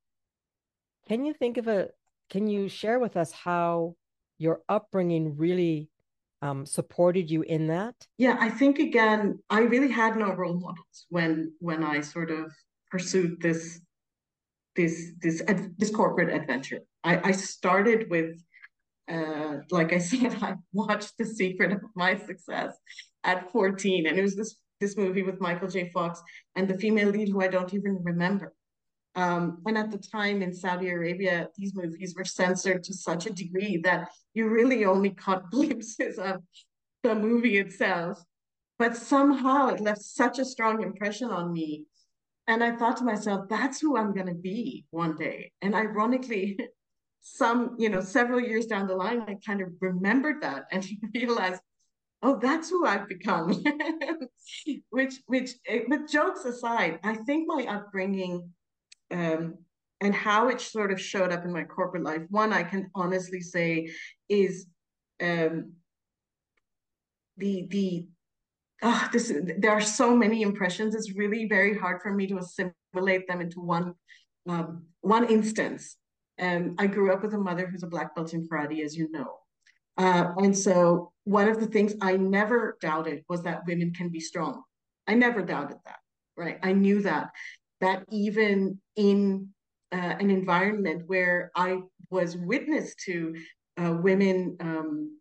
can 1.08 1.24
you 1.24 1.32
think 1.32 1.56
of 1.56 1.68
a, 1.68 1.88
can 2.30 2.48
you 2.48 2.68
share 2.68 2.98
with 2.98 3.16
us 3.16 3.32
how 3.32 3.94
your 4.38 4.60
upbringing 4.68 5.36
really 5.36 5.88
um, 6.42 6.66
supported 6.66 7.30
you 7.30 7.42
in 7.42 7.68
that? 7.68 7.94
Yeah, 8.18 8.36
I 8.38 8.50
think 8.50 8.78
again, 8.78 9.38
I 9.50 9.60
really 9.60 9.90
had 9.90 10.16
no 10.16 10.32
role 10.32 10.58
models 10.58 11.06
when 11.08 11.52
when 11.60 11.82
I 11.82 12.00
sort 12.00 12.30
of 12.30 12.52
pursued 12.90 13.40
this 13.40 13.80
this 14.76 15.12
this 15.20 15.42
this 15.76 15.90
corporate 15.90 16.32
adventure. 16.34 16.80
I, 17.02 17.30
I 17.30 17.32
started 17.32 18.08
with 18.10 18.40
uh, 19.08 19.58
like 19.70 19.92
I 19.92 19.98
said, 20.10 20.36
I 20.42 20.54
watched 20.72 21.18
The 21.18 21.26
Secret 21.26 21.72
of 21.72 21.80
My 21.94 22.16
Success 22.16 22.76
at 23.24 23.50
14, 23.52 24.06
and 24.06 24.18
it 24.18 24.22
was 24.22 24.36
this 24.36 24.56
this 24.80 24.96
movie 24.96 25.22
with 25.22 25.40
Michael 25.40 25.68
J. 25.68 25.90
Fox 25.90 26.22
and 26.54 26.68
the 26.68 26.78
female 26.78 27.08
lead 27.08 27.28
who 27.28 27.42
I 27.42 27.48
don't 27.48 27.74
even 27.74 27.98
remember. 28.02 28.54
Um, 29.16 29.58
and 29.66 29.76
at 29.76 29.90
the 29.90 29.98
time 29.98 30.42
in 30.42 30.54
Saudi 30.54 30.88
Arabia, 30.90 31.48
these 31.56 31.74
movies 31.74 32.14
were 32.16 32.24
censored 32.24 32.84
to 32.84 32.94
such 32.94 33.26
a 33.26 33.32
degree 33.32 33.78
that 33.78 34.08
you 34.34 34.48
really 34.48 34.84
only 34.84 35.10
caught 35.10 35.50
glimpses 35.50 36.18
of 36.18 36.42
the 37.02 37.14
movie 37.14 37.58
itself. 37.58 38.22
But 38.78 38.96
somehow 38.96 39.68
it 39.68 39.80
left 39.80 40.02
such 40.02 40.38
a 40.38 40.44
strong 40.44 40.82
impression 40.82 41.30
on 41.30 41.52
me. 41.52 41.86
And 42.46 42.62
I 42.62 42.76
thought 42.76 42.98
to 42.98 43.04
myself, 43.04 43.48
that's 43.48 43.80
who 43.80 43.96
I'm 43.96 44.14
going 44.14 44.28
to 44.28 44.34
be 44.34 44.86
one 44.90 45.16
day. 45.16 45.50
And 45.60 45.74
ironically, 45.74 46.58
some, 47.20 47.76
you 47.78 47.88
know, 47.88 48.00
several 48.00 48.40
years 48.40 48.66
down 48.66 48.86
the 48.86 48.94
line, 48.94 49.22
I 49.22 49.36
kind 49.44 49.60
of 49.60 49.68
remembered 49.80 50.42
that 50.42 50.66
and 50.70 50.86
realized, 51.14 51.60
oh, 52.22 52.38
that's 52.40 52.70
who 52.70 52.86
I've 52.86 53.08
become. 53.08 53.64
which, 54.90 55.14
which, 55.26 55.52
eh, 55.66 55.80
jokes 56.10 56.44
aside, 56.44 56.98
I 57.02 57.14
think 57.14 57.46
my 57.46 57.64
upbringing 57.68 58.50
um, 59.10 59.58
and 60.00 60.14
how 60.14 60.48
it 60.48 60.60
sort 60.60 60.92
of 60.92 61.00
showed 61.00 61.32
up 61.32 61.44
in 61.44 61.52
my 61.52 61.64
corporate 61.64 62.04
life, 62.04 62.22
one 62.30 62.52
I 62.52 62.62
can 62.62 62.90
honestly 62.94 63.40
say 63.40 63.90
is 64.28 64.66
um, 65.20 65.72
the 67.36 67.66
the 67.68 68.06
oh, 68.82 69.08
this 69.12 69.32
there 69.58 69.72
are 69.72 69.80
so 69.80 70.14
many 70.14 70.42
impressions. 70.42 70.94
It's 70.94 71.16
really 71.16 71.46
very 71.48 71.76
hard 71.76 72.00
for 72.02 72.12
me 72.12 72.26
to 72.28 72.38
assimilate 72.38 73.26
them 73.28 73.40
into 73.40 73.60
one 73.60 73.94
um, 74.48 74.84
one 75.00 75.28
instance. 75.28 75.96
Um, 76.40 76.74
I 76.78 76.86
grew 76.86 77.12
up 77.12 77.22
with 77.22 77.34
a 77.34 77.38
mother 77.38 77.66
who's 77.66 77.82
a 77.82 77.88
black 77.88 78.14
belt 78.14 78.34
in 78.34 78.48
karate, 78.48 78.84
as 78.84 78.96
you 78.96 79.10
know. 79.10 79.38
Uh, 79.96 80.32
and 80.38 80.56
so 80.56 81.12
one 81.24 81.48
of 81.48 81.58
the 81.58 81.66
things 81.66 81.94
I 82.00 82.16
never 82.16 82.78
doubted 82.80 83.24
was 83.28 83.42
that 83.42 83.66
women 83.66 83.92
can 83.92 84.10
be 84.10 84.20
strong. 84.20 84.62
I 85.08 85.14
never 85.14 85.42
doubted 85.42 85.78
that, 85.84 85.98
right? 86.36 86.58
I 86.62 86.72
knew 86.72 87.02
that, 87.02 87.30
that 87.80 88.04
even 88.10 88.80
in 88.94 89.48
uh, 89.92 90.14
an 90.20 90.30
environment 90.30 91.04
where 91.06 91.50
I 91.56 91.78
was 92.10 92.36
witness 92.36 92.94
to 93.06 93.34
uh, 93.76 93.96
women 94.00 94.56
um, 94.60 95.18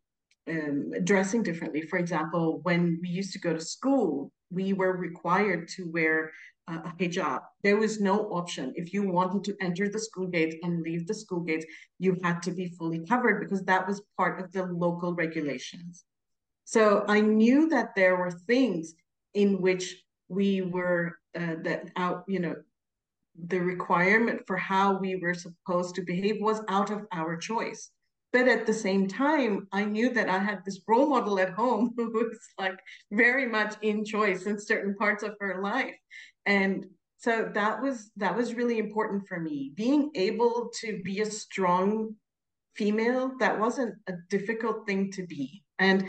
um, 0.49 0.91
dressing 1.03 1.43
differently. 1.43 1.81
For 1.81 1.97
example, 1.97 2.59
when 2.63 2.99
we 3.01 3.09
used 3.09 3.33
to 3.33 3.39
go 3.39 3.53
to 3.53 3.59
school, 3.59 4.31
we 4.51 4.73
were 4.73 4.95
required 4.95 5.67
to 5.69 5.89
wear 5.91 6.31
a 6.67 6.93
hijab. 6.99 7.41
There 7.63 7.77
was 7.77 7.99
no 8.01 8.29
option. 8.31 8.73
If 8.75 8.93
you 8.93 9.03
wanted 9.09 9.43
to 9.45 9.55
enter 9.61 9.89
the 9.89 9.99
school 9.99 10.27
gates 10.27 10.55
and 10.63 10.81
leave 10.81 11.07
the 11.07 11.13
school 11.13 11.39
gates, 11.39 11.65
you 11.99 12.17
had 12.23 12.41
to 12.43 12.51
be 12.51 12.67
fully 12.67 13.05
covered 13.05 13.39
because 13.39 13.63
that 13.63 13.87
was 13.87 14.01
part 14.17 14.39
of 14.41 14.51
the 14.51 14.63
local 14.63 15.13
regulations. 15.13 16.03
So 16.65 17.05
I 17.07 17.21
knew 17.21 17.69
that 17.69 17.95
there 17.95 18.17
were 18.17 18.31
things 18.31 18.93
in 19.33 19.61
which 19.61 20.03
we 20.27 20.61
were 20.61 21.17
uh, 21.35 21.55
that 21.63 21.91
out, 21.95 22.23
you 22.27 22.39
know, 22.39 22.55
the 23.45 23.59
requirement 23.59 24.41
for 24.47 24.57
how 24.57 24.97
we 24.97 25.15
were 25.15 25.33
supposed 25.33 25.95
to 25.95 26.01
behave 26.01 26.41
was 26.41 26.61
out 26.67 26.89
of 26.89 27.05
our 27.11 27.37
choice. 27.37 27.91
But 28.33 28.47
at 28.47 28.65
the 28.65 28.73
same 28.73 29.07
time, 29.07 29.67
I 29.71 29.85
knew 29.85 30.09
that 30.13 30.27
I 30.27 30.39
had 30.39 30.65
this 30.65 30.81
role 30.87 31.07
model 31.07 31.39
at 31.39 31.53
home 31.53 31.93
who 31.97 32.11
was 32.11 32.37
like 32.59 32.79
very 33.11 33.45
much 33.47 33.75
in 33.81 34.03
choice 34.03 34.45
in 34.45 34.59
certain 34.59 34.95
parts 34.95 35.23
of 35.23 35.35
her 35.39 35.61
life 35.61 35.95
and 36.47 36.87
so 37.17 37.51
that 37.53 37.81
was 37.81 38.09
that 38.15 38.35
was 38.35 38.55
really 38.55 38.79
important 38.79 39.27
for 39.27 39.39
me. 39.39 39.73
Being 39.75 40.11
able 40.15 40.71
to 40.81 41.01
be 41.03 41.21
a 41.21 41.25
strong 41.25 42.15
female 42.75 43.33
that 43.39 43.59
wasn't 43.59 43.95
a 44.07 44.13
difficult 44.29 44.87
thing 44.87 45.11
to 45.11 45.27
be. 45.27 45.63
And 45.77 46.07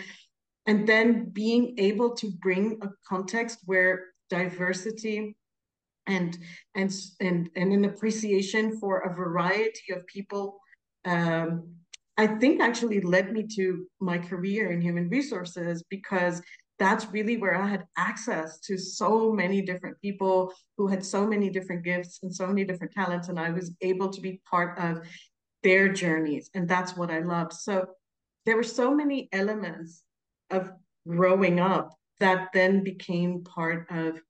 and 0.66 0.86
then 0.86 1.30
being 1.30 1.74
able 1.78 2.14
to 2.16 2.30
bring 2.40 2.78
a 2.82 2.88
context 3.06 3.60
where 3.64 4.04
diversity 4.30 5.36
and 6.06 6.38
and 6.74 6.94
and 7.20 7.50
and 7.56 7.72
an 7.72 7.84
appreciation 7.86 8.78
for 8.78 9.00
a 9.00 9.14
variety 9.14 9.92
of 9.94 10.06
people 10.06 10.58
um, 11.06 11.68
i 12.16 12.26
think 12.26 12.60
actually 12.60 13.00
led 13.00 13.32
me 13.32 13.46
to 13.46 13.86
my 14.00 14.18
career 14.18 14.72
in 14.72 14.80
human 14.80 15.08
resources 15.08 15.82
because 15.90 16.42
that's 16.78 17.06
really 17.06 17.36
where 17.36 17.56
I 17.56 17.66
had 17.66 17.86
access 17.96 18.60
to 18.60 18.78
so 18.78 19.32
many 19.32 19.62
different 19.62 20.00
people 20.00 20.52
who 20.76 20.86
had 20.86 21.04
so 21.04 21.26
many 21.26 21.50
different 21.50 21.84
gifts 21.84 22.20
and 22.22 22.34
so 22.34 22.46
many 22.46 22.64
different 22.64 22.92
talents. 22.92 23.28
And 23.28 23.38
I 23.38 23.50
was 23.50 23.72
able 23.80 24.10
to 24.10 24.20
be 24.20 24.40
part 24.48 24.78
of 24.78 25.00
their 25.62 25.88
journeys. 25.92 26.50
And 26.54 26.68
that's 26.68 26.96
what 26.96 27.10
I 27.10 27.18
loved. 27.20 27.52
So 27.52 27.86
there 28.46 28.56
were 28.56 28.62
so 28.62 28.94
many 28.94 29.28
elements 29.32 30.02
of 30.50 30.70
growing 31.06 31.58
up 31.58 31.90
that 32.20 32.48
then 32.52 32.84
became 32.84 33.44
part 33.44 33.86
of 33.90 34.20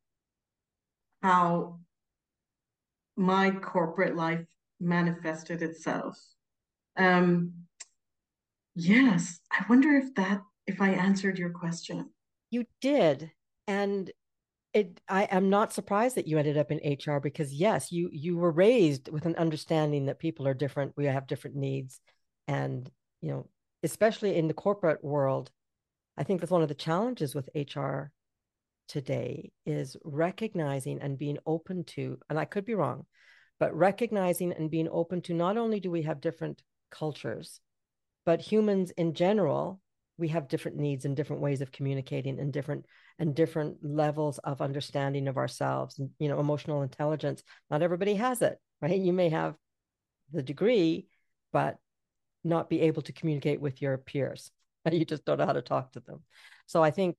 how 1.23 1.81
my 3.17 3.51
corporate 3.51 4.17
life 4.17 4.45
manifested 4.81 5.63
itself. 5.63 6.19
Um, 6.97 7.53
yes, 8.75 9.41
I 9.51 9.65
wonder 9.69 9.97
if 9.97 10.15
that 10.15 10.41
if 10.67 10.81
I 10.81 10.91
answered 10.91 11.39
your 11.39 11.51
question. 11.51 12.11
You 12.51 12.65
did. 12.81 13.33
And 13.67 14.11
it 14.75 15.01
I 15.09 15.25
am 15.25 15.51
not 15.51 15.73
surprised 15.73 16.17
that 16.17 16.27
you 16.27 16.39
ended 16.39 16.59
up 16.59 16.71
in 16.71 16.81
HR 16.85 17.21
because 17.21 17.53
yes, 17.53 17.91
you 17.91 18.11
you 18.13 18.37
were 18.37 18.51
raised 18.51 19.11
with 19.11 19.27
an 19.27 19.37
understanding 19.37 20.07
that 20.07 20.19
people 20.19 20.47
are 20.47 20.55
different, 20.55 20.95
we 20.97 21.07
have 21.07 21.27
different 21.27 21.57
needs. 21.57 22.01
And, 22.47 22.91
you 23.21 23.31
know, 23.31 23.49
especially 23.83 24.37
in 24.37 24.49
the 24.49 24.55
corporate 24.55 25.03
world, 25.05 25.51
I 26.17 26.25
think 26.25 26.41
that's 26.41 26.53
one 26.53 26.63
of 26.63 26.69
the 26.69 26.75
challenges 26.75 27.35
with 27.35 27.49
HR 27.55 28.11
today 28.89 29.53
is 29.67 29.97
recognizing 30.05 31.01
and 31.01 31.19
being 31.19 31.39
open 31.47 31.85
to, 31.85 32.19
and 32.29 32.39
I 32.39 32.45
could 32.47 32.65
be 32.65 32.75
wrong, 32.75 33.07
but 33.61 33.77
recognizing 33.77 34.53
and 34.53 34.71
being 34.71 34.89
open 34.91 35.21
to 35.23 35.35
not 35.35 35.57
only 35.57 35.79
do 35.79 35.91
we 35.91 36.03
have 36.03 36.21
different 36.21 36.63
cultures, 36.91 37.61
but 38.25 38.41
humans 38.41 38.91
in 38.93 39.15
general 39.15 39.81
we 40.19 40.29
have 40.29 40.49
different 40.49 40.77
needs 40.77 41.05
and 41.05 41.17
different 41.17 41.41
ways 41.43 41.61
of 41.61 41.73
communicating 41.73 42.39
and 42.39 42.53
different 42.53 42.85
and 43.19 43.35
different 43.35 43.77
levels 43.83 44.39
of 44.39 44.61
understanding 44.61 45.29
of 45.29 45.37
ourselves. 45.37 46.01
You 46.19 46.29
know 46.29 46.41
emotional 46.41 46.83
intelligence 46.83 47.43
not 47.71 47.83
everybody 47.83 48.15
has 48.15 48.43
it 48.43 48.59
right? 48.81 48.99
You 48.99 49.13
may 49.13 49.29
have 49.29 49.55
the 50.33 50.43
degree 50.43 51.07
but 51.53 51.79
not 52.45 52.69
be 52.69 52.83
able 52.83 53.03
to 53.03 53.13
communicate 53.13 53.61
with 53.61 53.81
your 53.83 53.97
peers. 53.99 54.51
You 54.91 55.05
just 55.05 55.27
don't 55.27 55.39
know 55.39 55.45
how 55.45 55.53
to 55.53 55.61
talk 55.61 55.93
to 55.93 56.01
them. 56.01 56.23
So 56.65 56.83
i 56.83 56.91
think 56.91 57.17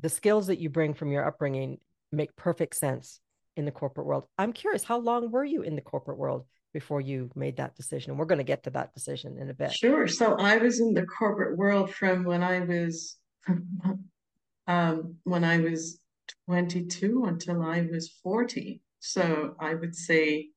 the 0.00 0.08
skills 0.08 0.46
that 0.46 0.58
you 0.58 0.70
bring 0.70 0.94
from 0.94 1.12
your 1.12 1.26
upbringing 1.26 1.78
make 2.10 2.34
perfect 2.36 2.76
sense 2.76 3.20
in 3.56 3.64
the 3.64 3.70
corporate 3.70 4.06
world. 4.06 4.24
I'm 4.38 4.52
curious 4.52 4.84
how 4.84 4.98
long 4.98 5.30
were 5.30 5.44
you 5.44 5.62
in 5.62 5.74
the 5.76 5.82
corporate 5.82 6.16
world 6.16 6.46
before 6.72 7.00
you 7.00 7.30
made 7.34 7.56
that 7.56 7.76
decision? 7.76 8.10
And 8.10 8.18
we're 8.18 8.26
going 8.26 8.38
to 8.38 8.44
get 8.44 8.62
to 8.64 8.70
that 8.70 8.94
decision 8.94 9.38
in 9.38 9.50
a 9.50 9.54
bit. 9.54 9.72
Sure. 9.72 10.06
So 10.06 10.36
I 10.36 10.56
was 10.58 10.80
in 10.80 10.94
the 10.94 11.06
corporate 11.06 11.56
world 11.56 11.92
from 11.92 12.24
when 12.24 12.42
I 12.42 12.60
was 12.60 13.16
um, 14.66 15.16
when 15.24 15.44
I 15.44 15.58
was 15.58 15.98
22 16.46 17.24
until 17.26 17.62
I 17.62 17.86
was 17.90 18.10
40. 18.22 18.80
So 19.00 19.54
I 19.60 19.74
would 19.74 19.94
say 19.94 20.48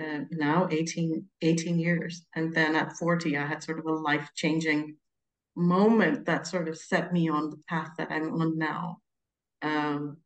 uh, 0.00 0.20
now 0.30 0.68
18, 0.70 1.24
18 1.42 1.78
years. 1.78 2.24
And 2.34 2.54
then 2.54 2.76
at 2.76 2.96
40, 2.96 3.36
I 3.36 3.46
had 3.46 3.62
sort 3.62 3.78
of 3.78 3.86
a 3.86 3.92
life 3.92 4.30
changing 4.34 4.96
moment 5.56 6.24
that 6.26 6.46
sort 6.46 6.68
of 6.68 6.78
set 6.78 7.12
me 7.12 7.28
on 7.28 7.50
the 7.50 7.60
path 7.68 7.90
that 7.98 8.08
I'm 8.10 8.32
on 8.40 8.58
now. 8.58 8.98
Um, 9.62 10.18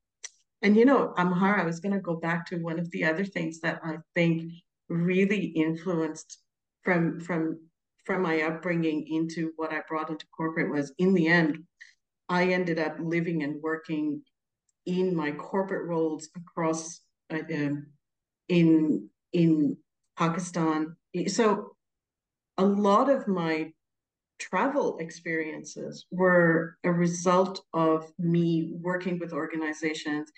and 0.60 0.76
you 0.76 0.84
know, 0.84 1.14
Mahara, 1.16 1.60
I 1.60 1.64
was 1.64 1.80
going 1.80 1.94
to 1.94 2.00
go 2.00 2.14
back 2.14 2.46
to 2.46 2.58
one 2.58 2.78
of 2.78 2.90
the 2.90 3.04
other 3.04 3.24
things 3.24 3.60
that 3.60 3.80
I 3.82 3.96
think 4.14 4.52
really 4.92 5.46
influenced 5.46 6.38
from 6.82 7.20
from 7.20 7.60
from 8.04 8.22
my 8.22 8.42
upbringing 8.42 9.06
into 9.08 9.52
what 9.56 9.72
I 9.72 9.80
brought 9.88 10.10
into 10.10 10.26
corporate 10.36 10.72
was 10.72 10.92
in 10.98 11.14
the 11.14 11.28
end, 11.28 11.64
I 12.28 12.48
ended 12.48 12.78
up 12.78 12.96
living 12.98 13.42
and 13.42 13.62
working 13.62 14.22
in 14.86 15.14
my 15.14 15.30
corporate 15.32 15.86
roles 15.86 16.28
across 16.36 17.00
uh, 17.32 17.38
um, 17.54 17.86
in 18.48 19.08
in 19.32 19.76
Pakistan. 20.16 20.96
So 21.28 21.76
a 22.58 22.64
lot 22.64 23.08
of 23.08 23.28
my 23.28 23.72
travel 24.38 24.98
experiences 24.98 26.06
were 26.10 26.76
a 26.84 26.90
result 26.90 27.62
of 27.72 28.10
me 28.18 28.72
working 28.74 29.18
with 29.18 29.32
organizations, 29.32 30.30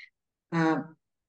uh, 0.52 0.82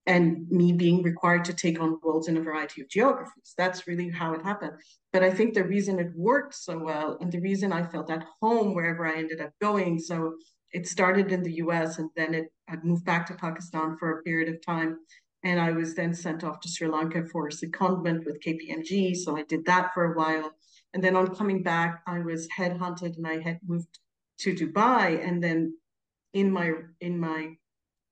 and 0.07 0.47
me 0.49 0.71
being 0.71 1.01
required 1.01 1.43
to 1.45 1.53
take 1.53 1.79
on 1.79 1.99
roles 2.03 2.27
in 2.27 2.37
a 2.37 2.41
variety 2.41 2.81
of 2.81 2.89
geographies. 2.89 3.53
That's 3.57 3.87
really 3.87 4.09
how 4.09 4.33
it 4.33 4.43
happened. 4.43 4.73
But 5.11 5.23
I 5.23 5.31
think 5.31 5.53
the 5.53 5.63
reason 5.63 5.99
it 5.99 6.11
worked 6.15 6.53
so 6.53 6.77
well 6.77 7.17
and 7.21 7.31
the 7.31 7.41
reason 7.41 7.73
I 7.73 7.83
felt 7.83 8.11
at 8.11 8.25
home 8.41 8.75
wherever 8.75 9.07
I 9.07 9.17
ended 9.17 9.41
up 9.41 9.51
going, 9.61 9.99
so 9.99 10.35
it 10.71 10.87
started 10.87 11.31
in 11.31 11.41
the 11.41 11.53
US 11.53 11.97
and 11.97 12.09
then 12.15 12.33
it 12.33 12.47
I 12.67 12.75
moved 12.83 13.05
back 13.05 13.25
to 13.27 13.33
Pakistan 13.35 13.97
for 13.97 14.11
a 14.11 14.23
period 14.23 14.49
of 14.49 14.65
time. 14.65 14.97
And 15.43 15.59
I 15.59 15.71
was 15.71 15.93
then 15.93 16.13
sent 16.13 16.43
off 16.43 16.59
to 16.61 16.67
Sri 16.67 16.87
Lanka 16.87 17.23
for 17.25 17.47
a 17.47 17.51
secondment 17.51 18.25
with 18.25 18.41
KPMG. 18.41 19.15
So 19.15 19.37
I 19.37 19.43
did 19.43 19.63
that 19.65 19.93
for 19.93 20.11
a 20.11 20.17
while. 20.17 20.51
And 20.93 21.03
then 21.03 21.15
on 21.15 21.35
coming 21.35 21.61
back, 21.61 22.01
I 22.07 22.19
was 22.19 22.47
headhunted 22.57 23.17
and 23.17 23.27
I 23.27 23.39
had 23.39 23.59
moved 23.65 23.99
to 24.39 24.55
Dubai. 24.55 25.23
And 25.25 25.43
then 25.43 25.77
in 26.33 26.51
my 26.51 26.73
in 26.99 27.19
my 27.19 27.55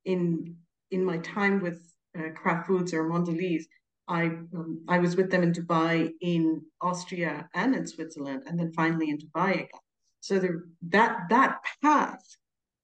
in 0.06 0.58
in 0.94 1.04
my 1.04 1.18
time 1.18 1.56
with 1.66 1.80
uh, 2.18 2.30
Kraft 2.40 2.68
Foods 2.68 2.94
or 2.94 3.10
Mondelez, 3.10 3.64
I 4.08 4.24
um, 4.58 4.84
I 4.88 4.98
was 5.00 5.16
with 5.16 5.30
them 5.32 5.44
in 5.44 5.52
Dubai, 5.54 6.12
in 6.22 6.44
Austria, 6.82 7.50
and 7.62 7.70
in 7.76 7.86
Switzerland, 7.88 8.44
and 8.46 8.56
then 8.60 8.72
finally 8.74 9.10
in 9.10 9.18
Dubai 9.18 9.52
again. 9.54 9.84
So 10.28 10.40
the, 10.40 10.52
that 10.96 11.12
that 11.30 11.54
path, 11.82 12.24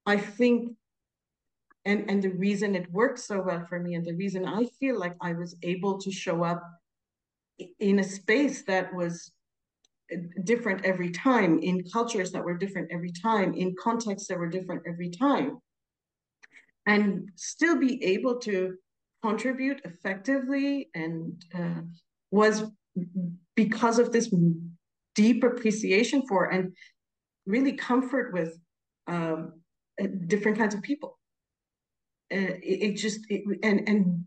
I 0.06 0.18
think, 0.18 0.60
and 1.86 2.10
and 2.10 2.20
the 2.24 2.36
reason 2.48 2.76
it 2.76 2.92
worked 2.92 3.20
so 3.20 3.42
well 3.48 3.64
for 3.70 3.80
me, 3.80 3.96
and 3.96 4.06
the 4.06 4.20
reason 4.24 4.46
I 4.46 4.66
feel 4.80 4.98
like 5.04 5.16
I 5.22 5.34
was 5.34 5.56
able 5.62 5.96
to 6.00 6.12
show 6.12 6.44
up 6.52 6.62
in 7.90 8.00
a 8.00 8.04
space 8.04 8.64
that 8.64 8.94
was 9.00 9.32
uh, 10.14 10.18
different 10.52 10.86
every 10.86 11.12
time, 11.12 11.60
in 11.60 11.84
cultures 11.98 12.32
that 12.32 12.44
were 12.44 12.58
different 12.58 12.88
every 12.92 13.12
time, 13.12 13.54
in 13.54 13.76
contexts 13.88 14.28
that 14.30 14.40
were 14.40 14.50
different 14.58 14.84
every 14.88 15.10
time, 15.10 15.60
and 16.90 17.30
still 17.36 17.78
be 17.78 18.04
able 18.04 18.40
to 18.40 18.76
contribute 19.22 19.80
effectively 19.86 20.90
and 20.96 21.46
uh, 21.54 21.82
was 22.32 22.64
because 23.56 24.00
of 24.00 24.12
this 24.12 24.34
deep 25.14 25.44
appreciation 25.44 26.26
for 26.28 26.46
and 26.46 26.74
really 27.46 27.74
comfort 27.74 28.34
with 28.34 28.58
um, 29.06 29.54
uh, 30.02 30.08
different 30.26 30.58
kinds 30.58 30.74
of 30.74 30.82
people. 30.82 31.20
Uh, 32.34 32.58
it, 32.72 32.78
it, 32.86 32.94
just 32.94 33.20
it, 33.30 33.44
and 33.64 33.88
and 33.88 34.24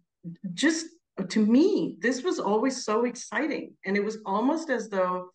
just 0.55 0.87
to 1.29 1.45
me, 1.45 1.97
this 2.01 2.23
was 2.23 2.39
always 2.39 2.85
so 2.85 3.05
exciting, 3.05 3.75
and 3.87 3.97
it 3.97 4.05
was 4.05 4.19
almost 4.25 4.71
as 4.71 4.89
though 4.89 5.29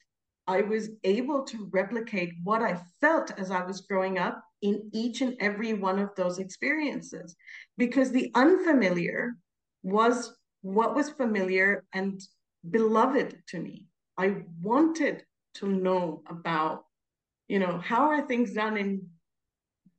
I 0.48 0.62
was 0.62 0.90
able 1.04 1.44
to 1.46 1.70
replicate 1.72 2.32
what 2.44 2.62
I 2.62 2.80
felt 3.02 3.32
as 3.38 3.52
I 3.52 3.64
was 3.66 3.82
growing 3.82 4.18
up 4.18 4.47
in 4.62 4.90
each 4.94 5.22
and 5.22 5.36
every 5.40 5.74
one 5.74 6.00
of 6.00 6.10
those 6.16 6.40
experiences 6.40 7.36
because 7.78 8.12
the 8.12 8.32
unfamiliar 8.36 9.34
was 9.84 10.36
what 10.62 10.96
was 10.96 11.10
familiar 11.10 11.86
and 11.94 12.22
beloved 12.70 13.38
to 13.50 13.60
me. 13.60 13.86
I 14.18 14.38
wanted 14.62 15.24
to 15.56 15.68
know 15.68 16.24
about, 16.28 16.86
you 17.48 17.60
know, 17.60 17.78
how 17.78 18.10
are 18.10 18.26
things 18.26 18.54
done 18.54 18.78
in 18.78 19.08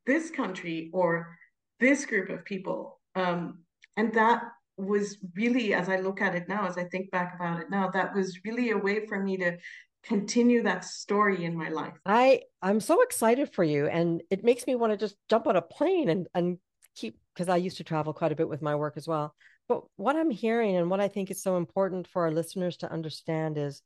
this 0.06 0.30
country 0.30 0.90
or 0.92 1.36
this 1.80 2.04
group 2.04 2.28
of 2.30 2.44
people. 2.44 3.00
Um, 3.14 3.60
and 3.96 4.12
that 4.14 4.42
was 4.76 5.18
really, 5.34 5.74
as 5.74 5.88
I 5.88 5.98
look 5.98 6.20
at 6.20 6.34
it 6.34 6.48
now, 6.48 6.66
as 6.66 6.78
I 6.78 6.84
think 6.84 7.10
back 7.10 7.34
about 7.34 7.60
it 7.60 7.70
now, 7.70 7.90
that 7.90 8.14
was 8.14 8.40
really 8.44 8.70
a 8.70 8.78
way 8.78 9.06
for 9.06 9.22
me 9.22 9.36
to 9.38 9.56
continue 10.04 10.62
that 10.62 10.84
story 10.84 11.44
in 11.44 11.56
my 11.56 11.68
life. 11.68 11.94
I 12.06 12.42
I'm 12.62 12.80
so 12.80 13.02
excited 13.02 13.52
for 13.52 13.64
you 13.64 13.86
and 13.86 14.22
it 14.30 14.44
makes 14.44 14.66
me 14.66 14.74
want 14.74 14.92
to 14.92 14.96
just 14.96 15.16
jump 15.28 15.46
on 15.46 15.56
a 15.56 15.62
plane 15.62 16.08
and 16.08 16.28
and 16.34 16.58
keep 16.94 17.18
because 17.34 17.48
I 17.48 17.56
used 17.56 17.76
to 17.78 17.84
travel 17.84 18.12
quite 18.12 18.32
a 18.32 18.36
bit 18.36 18.48
with 18.48 18.62
my 18.62 18.74
work 18.74 18.96
as 18.96 19.06
well. 19.06 19.34
But 19.68 19.82
what 19.96 20.16
I'm 20.16 20.30
hearing 20.30 20.76
and 20.76 20.90
what 20.90 21.00
I 21.00 21.08
think 21.08 21.30
is 21.30 21.42
so 21.42 21.56
important 21.56 22.08
for 22.08 22.22
our 22.22 22.30
listeners 22.30 22.78
to 22.78 22.90
understand 22.90 23.58
is 23.58 23.82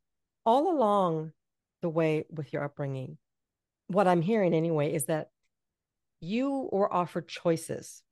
all 0.46 0.72
along 0.72 1.32
the 1.82 1.88
way 1.88 2.24
with 2.30 2.52
your 2.52 2.64
upbringing, 2.64 3.18
what 3.88 4.06
I'm 4.06 4.22
hearing 4.22 4.54
anyway 4.54 4.94
is 4.94 5.06
that 5.06 5.28
you 6.20 6.68
were 6.70 6.92
offered 6.92 7.28
choices 7.28 8.02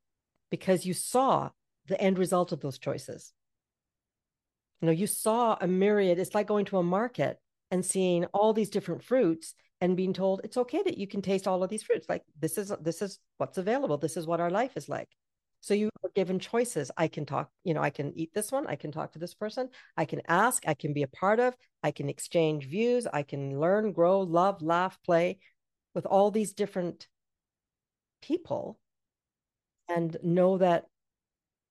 because 0.50 0.84
you 0.84 0.94
saw 0.94 1.50
the 1.86 2.00
end 2.00 2.18
result 2.18 2.52
of 2.52 2.60
those 2.60 2.78
choices. 2.78 3.32
You 4.80 4.86
know, 4.86 4.92
you 4.92 5.06
saw 5.06 5.56
a 5.60 5.66
myriad, 5.66 6.18
it's 6.18 6.34
like 6.34 6.48
going 6.48 6.64
to 6.66 6.78
a 6.78 6.82
market 6.82 7.38
and 7.70 7.85
seeing 7.85 8.24
all 8.26 8.52
these 8.52 8.70
different 8.70 9.02
fruits 9.02 9.54
and 9.80 9.96
being 9.96 10.12
told 10.12 10.40
it's 10.44 10.56
okay 10.56 10.83
that 10.83 10.98
you 10.98 11.06
can 11.06 11.22
taste 11.22 11.48
all 11.48 11.62
of 11.62 11.70
these 11.70 11.83
fruits. 11.83 12.09
Like 12.09 12.22
this 12.38 12.59
is 12.59 12.72
this 12.80 13.02
is 13.02 13.18
what's 13.38 13.59
available. 13.59 13.98
This 13.98 14.16
is 14.16 14.26
what 14.26 14.40
our 14.40 14.50
life 14.50 14.76
is 14.76 14.88
like. 14.88 15.09
So 15.62 15.74
you 15.74 15.90
are 16.04 16.11
given 16.14 16.38
choices. 16.38 16.90
I 16.96 17.09
can 17.09 17.26
talk 17.26 17.50
you 17.64 17.74
know 17.74 17.83
i 17.83 17.90
can 17.90 18.12
eat 18.16 18.33
this 18.35 18.52
one. 18.52 18.66
I 18.66 18.76
can 18.76 18.92
talk 18.92 19.12
to 19.12 19.18
this 19.18 19.35
person. 19.35 19.68
I 19.96 20.04
can 20.04 20.22
ask. 20.28 20.62
I 20.66 20.74
can 20.74 20.92
be 20.92 21.02
a 21.02 21.09
part 21.09 21.40
of. 21.40 21.54
I 21.83 21.90
can 21.90 22.09
exchange 22.09 22.66
views. 22.66 23.06
I 23.06 23.22
can 23.22 23.59
learn 23.59 23.92
grow 23.92 24.20
love 24.20 24.62
laugh 24.62 24.98
play 25.04 25.38
with 25.94 26.06
all 26.06 26.30
these 26.30 26.52
different 26.52 27.06
people 28.22 28.78
and 29.88 30.16
know 30.22 30.59
that 30.59 30.85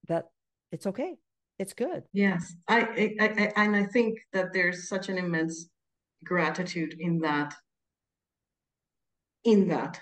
that 0.08 0.30
it's 0.72 0.88
okay. 0.88 1.16
It's 1.60 1.74
good. 1.74 2.04
Yes. 2.14 2.56
I, 2.68 2.82
I, 3.20 3.26
I 3.56 3.64
and 3.64 3.76
i 3.76 3.84
think 3.84 4.20
that 4.34 4.54
there's 4.54 4.88
such 4.88 5.10
an 5.10 5.18
immense 5.18 5.68
gratitude 6.24 6.96
in 7.00 7.20
that 7.20 7.54
in 9.46 9.68
that 9.68 10.00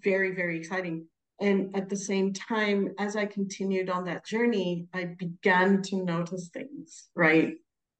very 0.02 0.34
very 0.34 0.58
exciting 0.58 1.06
and 1.40 1.74
at 1.76 1.88
the 1.88 1.96
same 1.96 2.32
time 2.32 2.90
as 2.98 3.16
i 3.16 3.24
continued 3.26 3.90
on 3.90 4.04
that 4.04 4.24
journey 4.24 4.86
i 4.94 5.04
began 5.04 5.82
to 5.82 6.04
notice 6.04 6.48
things 6.48 7.08
right 7.14 7.54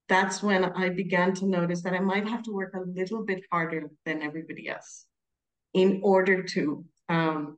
that's 0.09 0.43
when 0.43 0.65
i 0.65 0.89
began 0.89 1.33
to 1.35 1.47
notice 1.47 1.83
that 1.83 1.95
i 1.95 2.01
might 2.01 2.29
have 2.29 2.43
to 2.43 2.53
work 2.53 2.75
a 2.75 2.91
little 2.99 3.25
bit 3.25 3.43
harder 3.51 3.91
than 4.05 4.23
everybody 4.23 4.69
else 4.69 5.07
in 5.75 6.01
order 6.03 6.43
to 6.43 6.85
um, 7.09 7.57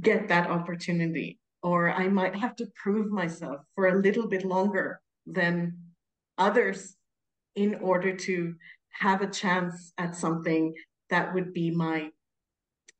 get 0.00 0.28
that 0.28 0.50
opportunity. 0.50 1.38
Or 1.62 1.90
I 1.90 2.08
might 2.08 2.36
have 2.36 2.56
to 2.56 2.68
prove 2.80 3.10
myself 3.10 3.60
for 3.74 3.88
a 3.88 4.00
little 4.00 4.28
bit 4.28 4.44
longer 4.44 5.00
than 5.26 5.78
others 6.38 6.96
in 7.54 7.76
order 7.76 8.14
to 8.14 8.54
have 8.90 9.22
a 9.22 9.30
chance 9.30 9.92
at 9.98 10.14
something 10.14 10.74
that 11.10 11.34
would 11.34 11.52
be 11.52 11.70
my 11.70 12.10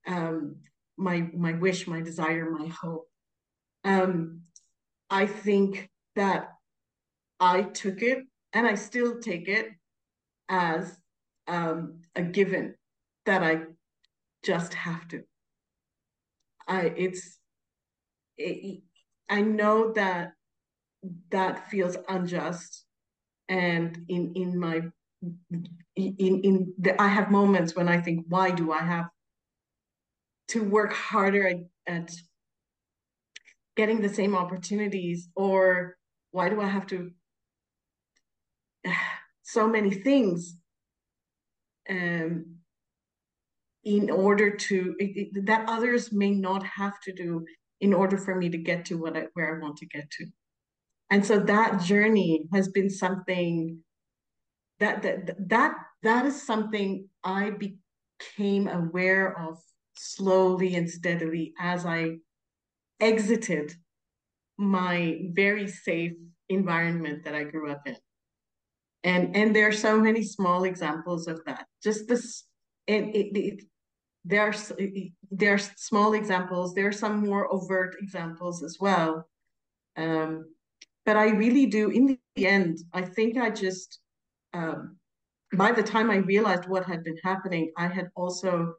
um, 0.07 0.57
my 0.97 1.29
my 1.35 1.53
wish, 1.53 1.87
my 1.87 2.01
desire, 2.01 2.51
my 2.51 2.67
hope. 2.69 3.07
Um, 3.85 4.43
I 5.11 5.27
think 5.27 5.89
that 6.15 6.49
I 7.39 7.63
took 7.63 8.03
it, 8.03 8.25
and 8.53 8.67
I 8.67 8.75
still 8.75 9.21
take 9.21 9.49
it 9.49 9.69
as 10.49 10.99
um, 11.47 12.01
a 12.15 12.23
given 12.23 12.75
that 13.27 13.43
I 13.43 13.63
just 14.45 14.75
have 14.75 15.07
to. 15.09 15.23
I 16.69 16.93
it's 16.97 17.39
it, 18.39 18.83
I 19.29 19.43
know 19.43 19.93
that 19.93 20.33
that 21.31 21.71
feels 21.71 21.97
unjust 22.09 22.85
and 23.49 24.05
in 24.09 24.33
in 24.35 24.59
my 24.59 24.83
in 25.95 26.41
in 26.45 26.75
the, 26.79 27.01
I 27.01 27.09
have 27.09 27.31
moments 27.31 27.75
when 27.75 27.89
I 27.89 28.01
think 28.01 28.27
why 28.29 28.51
do 28.51 28.73
I 28.73 28.83
have 28.83 29.07
to 30.49 30.63
work 30.63 30.93
harder 30.93 31.49
at, 31.49 31.57
at 31.87 32.13
getting 33.77 34.01
the 34.01 34.09
same 34.09 34.35
opportunities 34.35 35.29
or 35.37 35.97
why 36.31 36.49
do 36.49 36.61
I 36.61 36.67
have 36.67 36.87
to 36.89 37.11
so 39.43 39.69
many 39.69 39.91
things 39.91 40.57
um 41.89 42.57
in 43.85 44.11
order 44.11 44.51
to 44.51 44.97
that 45.45 45.65
others 45.69 46.13
may 46.13 46.33
not 46.33 46.65
have 46.65 47.01
to 47.01 47.13
do 47.13 47.47
in 47.81 47.95
order 47.95 48.19
for 48.19 48.35
me 48.35 48.49
to 48.49 48.59
get 48.59 48.85
to 48.87 48.97
what 48.97 49.17
I, 49.17 49.27
where 49.35 49.57
I 49.57 49.61
want 49.61 49.77
to 49.79 49.87
get 49.87 50.11
to. 50.11 50.27
And 51.11 51.25
so 51.25 51.39
that 51.39 51.83
journey 51.83 52.47
has 52.53 52.69
been 52.69 52.91
something 52.91 53.79
that 54.81 55.03
that 55.03 55.49
that 55.49 55.75
that 56.03 56.27
is 56.27 56.43
something 56.43 57.09
I 57.23 57.51
became 57.51 58.67
aware 58.67 59.39
of 59.39 59.59
slowly 59.99 60.75
and 60.77 60.89
steadily 60.89 61.55
as 61.59 61.87
I 61.87 62.17
exited 63.01 63.75
my 64.59 65.21
very 65.33 65.69
safe 65.69 66.15
environment 66.49 67.25
that 67.25 67.35
I 67.35 67.45
grew 67.45 67.71
up 67.71 67.87
in. 67.87 67.97
And 69.05 69.37
and 69.37 69.55
there 69.55 69.69
are 69.69 69.73
so 69.73 70.01
many 70.01 70.23
small 70.23 70.65
examples 70.65 71.29
of 71.29 71.45
that. 71.47 71.67
Just 71.83 72.09
this 72.09 72.45
and 72.89 73.15
it, 73.15 73.37
it, 73.37 73.65
there 74.25 74.43
are 74.43 74.55
there 75.31 75.55
are 75.55 75.61
small 75.77 76.15
examples. 76.15 76.75
There 76.75 76.89
are 76.89 76.93
some 76.93 77.27
more 77.27 77.53
overt 77.53 77.97
examples 78.01 78.63
as 78.63 78.79
well. 78.81 79.29
Um, 79.97 80.47
but 81.05 81.17
I 81.17 81.29
really 81.29 81.67
do. 81.67 81.91
In 81.91 82.19
the 82.35 82.47
end, 82.47 82.79
I 82.93 83.03
think 83.03 83.39
I 83.39 83.51
just 83.51 84.01
um, 84.53 84.97
by 85.57 85.71
the 85.73 85.83
time 85.83 86.11
I 86.11 86.17
realized 86.17 86.67
what 86.67 86.87
had 86.87 87.05
been 87.05 87.19
happening, 87.23 87.73
I 87.77 87.87
had 87.87 88.11
also 88.17 88.75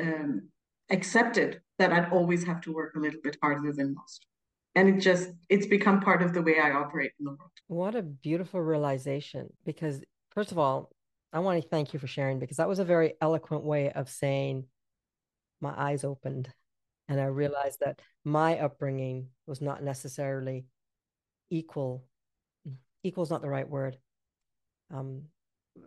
um, 0.00 0.48
accepted 0.90 1.60
that 1.78 1.92
I'd 1.92 2.12
always 2.12 2.44
have 2.44 2.60
to 2.62 2.72
work 2.72 2.94
a 2.94 3.00
little 3.00 3.20
bit 3.22 3.36
harder 3.42 3.72
than 3.72 3.94
most. 3.94 4.26
And 4.74 4.88
it 4.88 5.00
just, 5.00 5.30
it's 5.48 5.66
become 5.66 6.00
part 6.00 6.22
of 6.22 6.32
the 6.32 6.42
way 6.42 6.58
I 6.58 6.72
operate 6.72 7.12
in 7.18 7.24
the 7.24 7.30
world. 7.30 7.50
What 7.68 7.94
a 7.94 8.02
beautiful 8.02 8.60
realization. 8.60 9.52
Because, 9.64 10.02
first 10.32 10.52
of 10.52 10.58
all, 10.58 10.90
I 11.32 11.40
want 11.40 11.62
to 11.62 11.68
thank 11.68 11.92
you 11.92 11.98
for 11.98 12.06
sharing 12.06 12.38
because 12.38 12.58
that 12.58 12.68
was 12.68 12.78
a 12.78 12.84
very 12.84 13.14
eloquent 13.20 13.64
way 13.64 13.90
of 13.90 14.08
saying 14.08 14.64
my 15.60 15.72
eyes 15.76 16.04
opened 16.04 16.48
and 17.08 17.20
I 17.20 17.26
realized 17.26 17.80
that 17.80 18.00
my 18.24 18.58
upbringing 18.58 19.28
was 19.46 19.60
not 19.60 19.82
necessarily 19.82 20.66
equal. 21.50 22.04
Equal 23.02 23.24
is 23.24 23.30
not 23.30 23.42
the 23.42 23.48
right 23.48 23.68
word. 23.68 23.98
Um, 24.92 25.24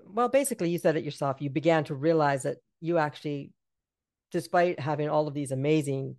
well, 0.06 0.30
basically, 0.30 0.70
you 0.70 0.78
said 0.78 0.96
it 0.96 1.04
yourself. 1.04 1.38
You 1.40 1.50
began 1.50 1.84
to 1.86 1.96
realize 1.96 2.44
that 2.44 2.58
you 2.82 2.98
actually, 2.98 3.52
despite 4.32 4.80
having 4.80 5.10
all 5.10 5.28
of 5.28 5.34
these 5.34 5.52
amazing 5.52 6.16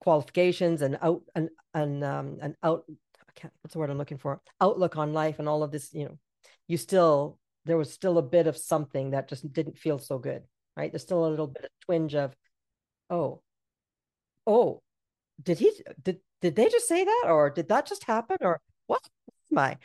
qualifications 0.00 0.82
and 0.82 0.98
out 1.02 1.22
and 1.34 1.50
and 1.74 2.04
um 2.04 2.38
and 2.40 2.54
out, 2.62 2.84
I 2.88 3.32
can't. 3.34 3.52
What's 3.62 3.74
the 3.74 3.78
word 3.78 3.90
I'm 3.90 3.98
looking 3.98 4.18
for? 4.18 4.40
Outlook 4.60 4.96
on 4.96 5.12
life 5.12 5.38
and 5.38 5.48
all 5.48 5.62
of 5.62 5.70
this. 5.70 5.92
You 5.92 6.06
know, 6.06 6.18
you 6.68 6.76
still 6.76 7.38
there 7.64 7.76
was 7.76 7.92
still 7.92 8.18
a 8.18 8.22
bit 8.22 8.46
of 8.46 8.56
something 8.56 9.10
that 9.10 9.28
just 9.28 9.52
didn't 9.52 9.78
feel 9.78 9.98
so 9.98 10.18
good. 10.18 10.42
Right? 10.76 10.90
There's 10.90 11.02
still 11.02 11.26
a 11.26 11.28
little 11.28 11.46
bit 11.46 11.64
of 11.64 11.70
twinge 11.84 12.14
of 12.14 12.34
oh, 13.10 13.42
oh, 14.46 14.82
did 15.42 15.58
he 15.58 15.72
did 16.02 16.20
did 16.40 16.56
they 16.56 16.68
just 16.68 16.88
say 16.88 17.04
that 17.04 17.24
or 17.26 17.50
did 17.50 17.68
that 17.68 17.86
just 17.86 18.04
happen 18.04 18.36
or 18.40 18.60
what 18.86 19.02
my 19.50 19.76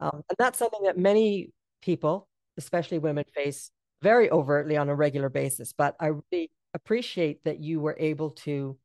um, 0.00 0.22
and 0.28 0.36
that's 0.38 0.58
something 0.58 0.82
that 0.84 0.98
many 0.98 1.50
people 1.80 2.28
especially 2.56 2.98
women 2.98 3.24
face 3.34 3.70
very 4.02 4.30
overtly 4.30 4.76
on 4.76 4.88
a 4.88 4.94
regular 4.94 5.28
basis 5.28 5.72
but 5.72 5.94
i 6.00 6.06
really 6.06 6.50
appreciate 6.74 7.44
that 7.44 7.60
you 7.60 7.80
were 7.80 7.96
able 7.98 8.30
to 8.30 8.76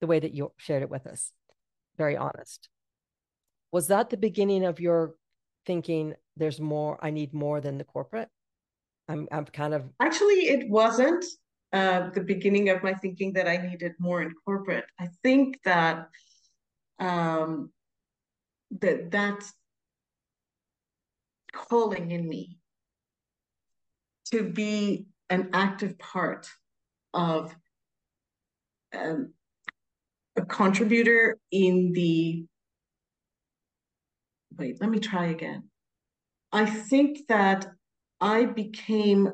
the 0.00 0.06
way 0.06 0.18
that 0.18 0.34
you 0.34 0.52
shared 0.56 0.82
it 0.82 0.90
with 0.90 1.06
us 1.06 1.32
very 1.96 2.16
honest 2.16 2.68
was 3.72 3.88
that 3.88 4.10
the 4.10 4.16
beginning 4.16 4.64
of 4.64 4.80
your 4.80 5.14
thinking 5.64 6.14
there's 6.36 6.60
more 6.60 6.98
i 7.02 7.10
need 7.10 7.32
more 7.32 7.60
than 7.60 7.78
the 7.78 7.84
corporate 7.84 8.28
i'm 9.08 9.26
i'm 9.32 9.44
kind 9.44 9.74
of 9.74 9.84
actually 10.00 10.48
it 10.48 10.68
wasn't 10.68 11.24
uh, 11.72 12.10
the 12.10 12.22
beginning 12.22 12.68
of 12.70 12.82
my 12.82 12.94
thinking 12.94 13.32
that 13.34 13.48
I 13.48 13.56
needed 13.56 13.92
more 13.98 14.22
in 14.22 14.32
corporate. 14.44 14.86
I 14.98 15.08
think 15.22 15.60
that 15.64 16.08
um, 16.98 17.70
that 18.80 19.10
that 19.10 19.44
calling 21.52 22.10
in 22.12 22.28
me 22.28 22.58
to 24.32 24.42
be 24.42 25.06
an 25.28 25.50
active 25.52 25.98
part 25.98 26.48
of 27.16 27.56
um, 28.94 29.32
a 30.36 30.42
contributor 30.44 31.38
in 31.50 31.92
the 31.92 32.44
wait 34.56 34.80
let 34.80 34.90
me 34.90 34.98
try 34.98 35.26
again. 35.26 35.64
I 36.52 36.66
think 36.66 37.26
that 37.28 37.66
i 38.20 38.44
became 38.44 39.30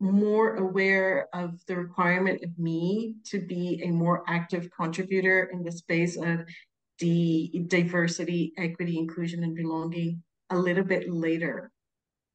more 0.00 0.56
aware 0.56 1.28
of 1.34 1.60
the 1.66 1.76
requirement 1.76 2.42
of 2.44 2.56
me 2.58 3.16
to 3.24 3.40
be 3.40 3.82
a 3.84 3.90
more 3.90 4.22
active 4.28 4.70
contributor 4.70 5.50
in 5.52 5.64
the 5.64 5.72
space 5.72 6.16
of 6.16 6.40
the 7.00 7.64
diversity 7.66 8.52
equity 8.56 8.98
inclusion 8.98 9.42
and 9.42 9.56
belonging 9.56 10.22
a 10.50 10.56
little 10.56 10.84
bit 10.84 11.12
later 11.12 11.70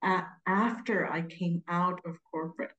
uh, 0.04 0.24
after 0.46 1.10
i 1.12 1.22
came 1.22 1.64
out 1.68 2.00
of 2.06 2.18
corporate 2.30 2.72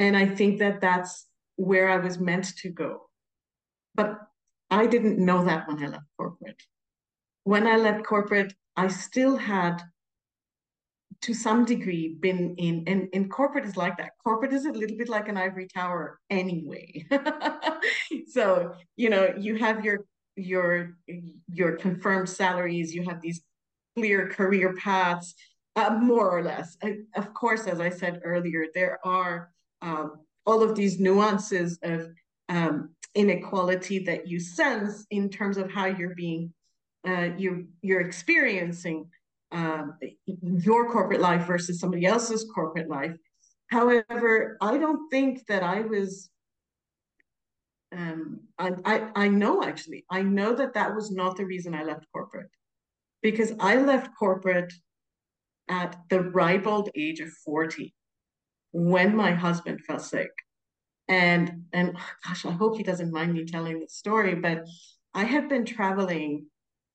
and 0.00 0.16
i 0.16 0.26
think 0.26 0.58
that 0.58 0.80
that's 0.80 1.26
where 1.56 1.88
i 1.88 1.96
was 1.96 2.18
meant 2.18 2.56
to 2.56 2.68
go 2.68 3.02
but 3.94 4.18
I 4.70 4.86
didn't 4.86 5.18
know 5.18 5.44
that 5.44 5.66
when 5.66 5.82
I 5.82 5.88
left 5.88 6.06
corporate. 6.16 6.62
When 7.44 7.66
I 7.66 7.76
left 7.76 8.04
corporate, 8.04 8.54
I 8.76 8.88
still 8.88 9.36
had, 9.36 9.82
to 11.22 11.34
some 11.34 11.64
degree, 11.64 12.16
been 12.20 12.54
in, 12.56 12.84
and, 12.86 13.08
and 13.12 13.30
corporate 13.30 13.64
is 13.64 13.76
like 13.76 13.96
that. 13.98 14.12
Corporate 14.22 14.52
is 14.52 14.64
a 14.64 14.72
little 14.72 14.96
bit 14.96 15.08
like 15.08 15.28
an 15.28 15.36
ivory 15.36 15.66
tower 15.66 16.20
anyway. 16.30 17.04
so, 18.32 18.74
you 18.96 19.10
know, 19.10 19.34
you 19.36 19.56
have 19.56 19.84
your 19.84 20.04
your 20.36 20.96
your 21.52 21.76
confirmed 21.76 22.28
salaries, 22.28 22.94
you 22.94 23.02
have 23.02 23.20
these 23.20 23.42
clear 23.96 24.28
career 24.28 24.74
paths, 24.76 25.34
uh, 25.76 25.90
more 25.90 26.30
or 26.30 26.42
less. 26.42 26.76
I, 26.82 26.98
of 27.16 27.34
course, 27.34 27.66
as 27.66 27.80
I 27.80 27.90
said 27.90 28.20
earlier, 28.24 28.66
there 28.72 28.98
are 29.04 29.50
um, 29.82 30.20
all 30.46 30.62
of 30.62 30.74
these 30.74 30.98
nuances 30.98 31.78
of 31.82 32.08
um, 32.48 32.90
inequality 33.14 33.98
that 34.00 34.28
you 34.28 34.40
sense 34.40 35.06
in 35.10 35.28
terms 35.28 35.56
of 35.56 35.70
how 35.70 35.86
you're 35.86 36.14
being 36.14 36.52
uh, 37.06 37.30
you're 37.36 37.62
you're 37.82 38.00
experiencing 38.00 39.08
um, 39.52 39.94
your 40.26 40.90
corporate 40.90 41.20
life 41.20 41.46
versus 41.46 41.80
somebody 41.80 42.06
else's 42.06 42.44
corporate 42.54 42.88
life. 42.88 43.16
However, 43.68 44.56
I 44.60 44.78
don't 44.78 45.08
think 45.10 45.46
that 45.46 45.62
I 45.62 45.80
was. 45.80 46.28
Um, 47.92 48.40
I, 48.58 48.72
I 48.84 49.10
I 49.16 49.28
know 49.28 49.64
actually 49.64 50.04
I 50.10 50.22
know 50.22 50.54
that 50.54 50.74
that 50.74 50.94
was 50.94 51.10
not 51.10 51.36
the 51.36 51.44
reason 51.44 51.74
I 51.74 51.82
left 51.82 52.06
corporate, 52.12 52.50
because 53.22 53.52
I 53.58 53.76
left 53.76 54.10
corporate 54.16 54.72
at 55.68 55.96
the 56.08 56.20
ripe 56.20 56.66
old 56.66 56.90
age 56.94 57.20
of 57.20 57.30
forty, 57.44 57.94
when 58.72 59.16
my 59.16 59.32
husband 59.32 59.80
fell 59.86 59.98
sick 59.98 60.30
and 61.10 61.64
and 61.72 61.96
gosh, 62.24 62.46
I 62.46 62.52
hope 62.52 62.76
he 62.76 62.84
doesn't 62.84 63.12
mind 63.12 63.34
me 63.34 63.44
telling 63.44 63.80
the 63.80 63.88
story, 63.88 64.36
but 64.36 64.64
I 65.12 65.24
had 65.24 65.48
been 65.48 65.66
traveling 65.66 66.46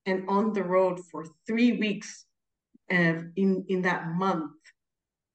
and 0.06 0.24
on 0.30 0.54
the 0.54 0.64
road 0.64 1.00
for 1.12 1.26
three 1.46 1.74
weeks 1.74 2.26
uh, 2.90 3.20
in 3.36 3.66
in 3.68 3.82
that 3.82 4.08
month, 4.08 4.54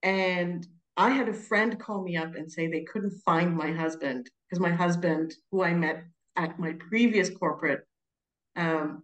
and 0.02 0.66
I 0.96 1.10
had 1.10 1.28
a 1.28 1.34
friend 1.34 1.78
call 1.78 2.02
me 2.02 2.16
up 2.16 2.34
and 2.34 2.50
say 2.50 2.66
they 2.66 2.84
couldn't 2.84 3.20
find 3.24 3.54
my 3.54 3.70
husband 3.70 4.30
because 4.48 4.60
my 4.60 4.70
husband, 4.70 5.34
who 5.52 5.62
I 5.62 5.74
met 5.74 6.04
at 6.36 6.58
my 6.58 6.72
previous 6.88 7.28
corporate, 7.28 7.82
um, 8.56 9.02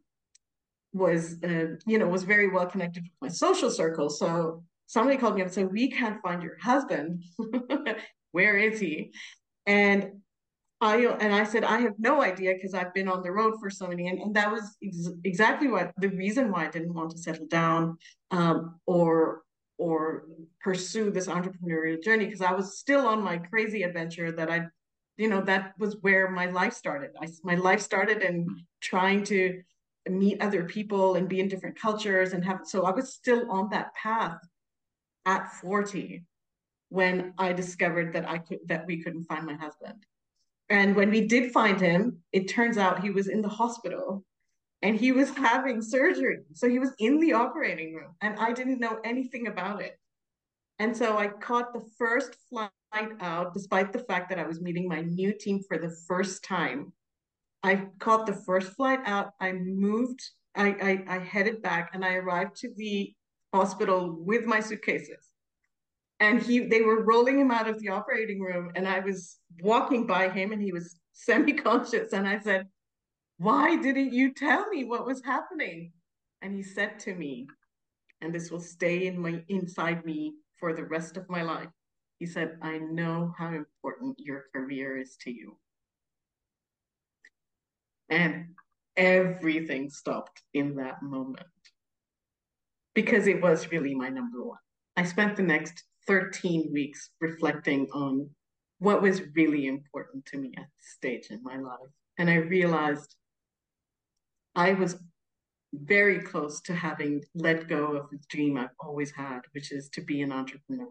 was 0.94 1.36
uh, 1.44 1.76
you 1.86 1.98
know 1.98 2.08
was 2.08 2.22
very 2.22 2.48
well 2.48 2.66
connected 2.66 3.02
with 3.02 3.12
my 3.20 3.28
social 3.28 3.70
circle. 3.70 4.08
So 4.08 4.64
somebody 4.86 5.16
called 5.18 5.34
me 5.34 5.42
up 5.42 5.46
and 5.46 5.54
said, 5.54 5.72
"We 5.72 5.90
can't 5.90 6.20
find 6.22 6.42
your 6.42 6.58
husband. 6.58 7.24
Where 8.32 8.56
is 8.56 8.80
he?" 8.80 9.12
And 9.66 10.22
I 10.80 10.96
and 10.96 11.34
I 11.34 11.44
said 11.44 11.64
I 11.64 11.80
have 11.80 11.94
no 11.98 12.22
idea 12.22 12.54
because 12.54 12.74
I've 12.74 12.92
been 12.92 13.08
on 13.08 13.22
the 13.22 13.32
road 13.32 13.54
for 13.60 13.70
so 13.70 13.86
many, 13.86 14.08
and, 14.08 14.20
and 14.20 14.36
that 14.36 14.50
was 14.50 14.76
ex- 14.82 15.08
exactly 15.24 15.68
what 15.68 15.92
the 15.98 16.08
reason 16.08 16.50
why 16.50 16.66
I 16.66 16.70
didn't 16.70 16.94
want 16.94 17.10
to 17.12 17.18
settle 17.18 17.46
down 17.46 17.96
um, 18.30 18.78
or 18.86 19.42
or 19.78 20.24
pursue 20.60 21.10
this 21.10 21.28
entrepreneurial 21.28 22.02
journey 22.02 22.26
because 22.26 22.40
I 22.40 22.52
was 22.52 22.78
still 22.78 23.06
on 23.06 23.22
my 23.22 23.38
crazy 23.38 23.82
adventure 23.82 24.32
that 24.32 24.50
I, 24.50 24.66
you 25.16 25.28
know, 25.28 25.42
that 25.42 25.74
was 25.78 25.96
where 26.00 26.30
my 26.30 26.46
life 26.46 26.72
started. 26.72 27.10
I, 27.20 27.28
my 27.44 27.56
life 27.56 27.80
started 27.80 28.22
in 28.22 28.46
trying 28.80 29.24
to 29.24 29.60
meet 30.08 30.40
other 30.40 30.64
people 30.64 31.16
and 31.16 31.28
be 31.28 31.40
in 31.40 31.48
different 31.48 31.78
cultures 31.78 32.32
and 32.32 32.44
have 32.44 32.60
so 32.64 32.84
I 32.84 32.90
was 32.90 33.14
still 33.14 33.50
on 33.50 33.70
that 33.70 33.94
path 33.94 34.38
at 35.26 35.52
40 35.60 36.24
when 36.88 37.34
I 37.36 37.52
discovered 37.52 38.12
that 38.14 38.28
I 38.28 38.38
could 38.38 38.60
that 38.66 38.86
we 38.86 39.02
couldn't 39.02 39.24
find 39.24 39.44
my 39.44 39.54
husband. 39.54 40.06
And 40.68 40.96
when 40.96 41.10
we 41.10 41.26
did 41.26 41.52
find 41.52 41.80
him, 41.80 42.18
it 42.32 42.48
turns 42.48 42.78
out 42.78 43.02
he 43.02 43.10
was 43.10 43.28
in 43.28 43.42
the 43.42 43.48
hospital 43.48 44.24
and 44.82 44.96
he 44.96 45.12
was 45.12 45.30
having 45.36 45.82
surgery. 45.82 46.38
So 46.54 46.68
he 46.68 46.78
was 46.78 46.92
in 46.98 47.20
the 47.20 47.32
operating 47.32 47.94
room 47.94 48.14
and 48.20 48.38
I 48.38 48.52
didn't 48.52 48.80
know 48.80 48.98
anything 49.04 49.48
about 49.48 49.82
it. 49.82 49.98
And 50.78 50.96
so 50.96 51.16
I 51.16 51.28
caught 51.28 51.72
the 51.72 51.84
first 51.98 52.36
flight 52.48 52.70
out, 53.20 53.54
despite 53.54 53.92
the 53.92 54.00
fact 54.00 54.28
that 54.28 54.38
I 54.38 54.46
was 54.46 54.60
meeting 54.60 54.88
my 54.88 55.00
new 55.00 55.32
team 55.32 55.62
for 55.66 55.78
the 55.78 55.94
first 56.06 56.44
time. 56.44 56.92
I 57.62 57.86
caught 57.98 58.26
the 58.26 58.34
first 58.34 58.72
flight 58.74 59.00
out. 59.06 59.30
I 59.40 59.52
moved, 59.52 60.20
I, 60.54 61.04
I, 61.08 61.16
I 61.16 61.18
headed 61.18 61.62
back 61.62 61.90
and 61.94 62.04
I 62.04 62.14
arrived 62.14 62.56
to 62.56 62.70
the 62.76 63.15
hospital 63.56 64.16
with 64.20 64.44
my 64.44 64.60
suitcases. 64.60 65.30
And 66.20 66.42
he 66.42 66.60
they 66.60 66.82
were 66.82 67.04
rolling 67.04 67.38
him 67.40 67.50
out 67.50 67.68
of 67.68 67.78
the 67.80 67.90
operating 67.90 68.40
room 68.40 68.70
and 68.74 68.88
i 68.88 69.00
was 69.00 69.38
walking 69.60 70.06
by 70.06 70.28
him 70.30 70.52
and 70.52 70.62
he 70.62 70.72
was 70.72 70.96
semi-conscious. 71.12 72.12
And 72.12 72.26
i 72.26 72.38
said 72.38 72.66
why 73.38 73.76
didn't 73.76 74.12
you 74.14 74.32
tell 74.32 74.66
me 74.68 74.84
what 74.84 75.04
was 75.04 75.22
happening? 75.22 75.92
And 76.40 76.54
he 76.54 76.62
said 76.62 76.98
to 77.00 77.14
me 77.14 77.46
and 78.22 78.34
this 78.34 78.50
will 78.50 78.60
stay 78.60 79.06
in 79.06 79.18
my 79.18 79.42
inside 79.48 80.04
me 80.06 80.34
for 80.58 80.72
the 80.72 80.84
rest 80.84 81.18
of 81.18 81.28
my 81.28 81.42
life. 81.42 81.68
He 82.18 82.26
said 82.26 82.58
i 82.62 82.78
know 82.78 83.34
how 83.38 83.48
important 83.52 84.18
your 84.18 84.44
career 84.54 84.96
is 84.96 85.16
to 85.24 85.30
you. 85.30 85.58
And 88.08 88.54
everything 88.96 89.90
stopped 89.90 90.42
in 90.54 90.76
that 90.76 91.02
moment 91.02 91.46
because 92.96 93.28
it 93.28 93.40
was 93.40 93.70
really 93.70 93.94
my 93.94 94.08
number 94.08 94.42
one 94.42 94.64
i 94.96 95.04
spent 95.04 95.36
the 95.36 95.42
next 95.54 95.84
13 96.06 96.70
weeks 96.72 97.10
reflecting 97.20 97.86
on 97.92 98.28
what 98.78 99.02
was 99.02 99.22
really 99.34 99.66
important 99.66 100.24
to 100.26 100.38
me 100.38 100.52
at 100.56 100.64
this 100.64 100.94
stage 100.94 101.30
in 101.30 101.42
my 101.42 101.56
life. 101.56 101.90
And 102.18 102.28
I 102.28 102.36
realized 102.36 103.14
I 104.54 104.72
was 104.72 104.96
very 105.72 106.20
close 106.20 106.60
to 106.62 106.74
having 106.74 107.22
let 107.34 107.68
go 107.68 107.96
of 107.96 108.10
the 108.10 108.18
dream 108.28 108.56
I've 108.56 108.68
always 108.80 109.10
had, 109.10 109.40
which 109.52 109.72
is 109.72 109.88
to 109.90 110.00
be 110.00 110.22
an 110.22 110.32
entrepreneur. 110.32 110.88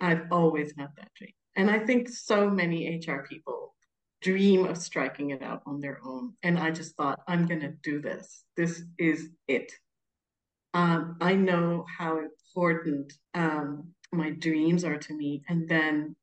I've 0.00 0.26
always 0.30 0.72
had 0.76 0.88
that 0.96 1.12
dream. 1.16 1.32
And 1.56 1.70
I 1.70 1.78
think 1.78 2.08
so 2.08 2.48
many 2.48 2.98
HR 3.06 3.26
people 3.28 3.74
dream 4.22 4.64
of 4.66 4.78
striking 4.78 5.30
it 5.30 5.42
out 5.42 5.62
on 5.66 5.80
their 5.80 6.00
own. 6.04 6.32
And 6.42 6.58
I 6.58 6.70
just 6.70 6.96
thought, 6.96 7.20
I'm 7.26 7.46
going 7.46 7.60
to 7.60 7.74
do 7.82 8.00
this. 8.00 8.44
This 8.56 8.82
is 8.98 9.28
it. 9.48 9.72
Um, 10.74 11.16
I 11.20 11.34
know 11.34 11.84
how 11.98 12.18
important 12.18 13.12
um, 13.34 13.92
my 14.12 14.30
dreams 14.30 14.84
are 14.84 14.98
to 14.98 15.14
me. 15.14 15.42
And 15.48 15.68
then 15.68 16.16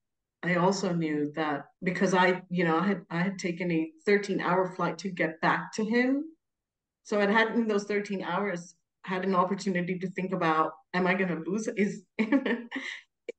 I 0.44 0.56
also 0.56 0.94
knew 0.94 1.32
that 1.36 1.66
because 1.84 2.14
I, 2.14 2.42
you 2.50 2.64
know, 2.64 2.78
I 2.78 2.88
had 2.88 3.02
I 3.10 3.22
had 3.22 3.40
taken 3.40 3.72
a 3.72 3.92
13 4.06 4.40
hour 4.42 4.74
flight 4.76 4.98
to 5.00 5.10
get 5.10 5.42
back 5.42 5.74
to 5.74 5.86
him. 5.86 6.24
So 7.04 7.20
I'd 7.20 7.30
had 7.30 7.50
in 7.56 7.68
those 7.68 7.86
13 7.86 8.24
hours 8.24 8.76
had 9.04 9.26
an 9.26 9.36
opportunity 9.36 9.98
to 10.00 10.10
think 10.12 10.34
about, 10.34 10.72
am 10.94 11.08
I 11.08 11.14
gonna 11.16 11.42
lose 11.46 11.68
is 11.68 12.04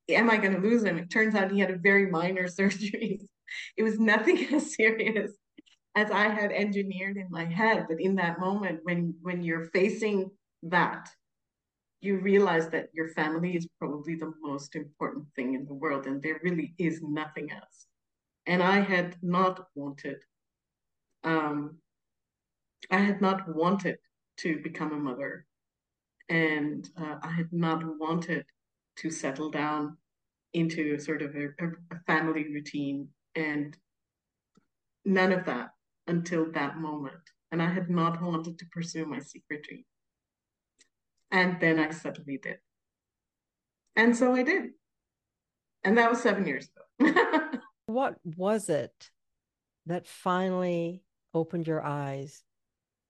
am 0.08 0.30
I 0.30 0.36
gonna 0.36 0.58
lose 0.60 0.84
him? 0.84 0.98
It 0.98 1.10
turns 1.10 1.34
out 1.34 1.52
he 1.52 1.60
had 1.60 1.70
a 1.70 1.78
very 1.78 2.10
minor 2.10 2.48
surgery. 2.60 3.20
It 3.76 3.82
was 3.82 3.98
nothing 3.98 4.46
as 4.54 4.74
serious 4.74 5.32
as 5.96 6.10
I 6.10 6.28
had 6.28 6.52
engineered 6.52 7.16
in 7.16 7.28
my 7.30 7.44
head. 7.44 7.86
But 7.88 8.00
in 8.00 8.16
that 8.16 8.38
moment, 8.40 8.80
when 8.84 9.14
when 9.22 9.42
you're 9.42 9.66
facing 9.72 10.30
that, 10.62 11.08
you 12.00 12.18
realize 12.18 12.68
that 12.70 12.88
your 12.94 13.08
family 13.08 13.56
is 13.56 13.68
probably 13.78 14.14
the 14.14 14.32
most 14.40 14.74
important 14.74 15.26
thing 15.36 15.54
in 15.54 15.66
the 15.66 15.74
world 15.74 16.06
and 16.06 16.22
there 16.22 16.40
really 16.42 16.74
is 16.78 17.02
nothing 17.02 17.50
else. 17.50 17.86
And 18.46 18.62
I 18.62 18.80
had 18.80 19.16
not 19.22 19.66
wanted, 19.74 20.16
um, 21.24 21.76
I 22.90 22.98
had 22.98 23.20
not 23.20 23.54
wanted 23.54 23.98
to 24.38 24.58
become 24.62 24.92
a 24.92 24.96
mother. 24.96 25.46
And 26.30 26.88
uh, 26.96 27.16
I 27.22 27.30
had 27.30 27.52
not 27.52 27.82
wanted 27.98 28.46
to 28.96 29.10
settle 29.10 29.50
down 29.50 29.96
into 30.54 30.98
sort 30.98 31.22
of 31.22 31.34
a, 31.36 31.48
a 31.90 32.00
family 32.06 32.44
routine 32.44 33.08
and 33.34 33.76
none 35.04 35.32
of 35.32 35.44
that 35.46 35.70
until 36.06 36.50
that 36.52 36.78
moment. 36.78 37.20
And 37.52 37.60
I 37.60 37.68
had 37.68 37.90
not 37.90 38.22
wanted 38.22 38.58
to 38.58 38.66
pursue 38.66 39.06
my 39.06 39.18
secret 39.18 39.64
dream. 39.64 39.84
And 41.30 41.60
then 41.60 41.78
I 41.78 41.90
suddenly 41.90 42.38
did. 42.38 42.58
And 43.96 44.16
so 44.16 44.34
I 44.34 44.42
did. 44.42 44.70
And 45.84 45.96
that 45.98 46.10
was 46.10 46.22
seven 46.22 46.46
years 46.46 46.68
ago. 46.98 47.50
what 47.86 48.16
was 48.24 48.68
it 48.68 49.10
that 49.86 50.06
finally 50.06 51.02
opened 51.34 51.66
your 51.66 51.82
eyes 51.82 52.42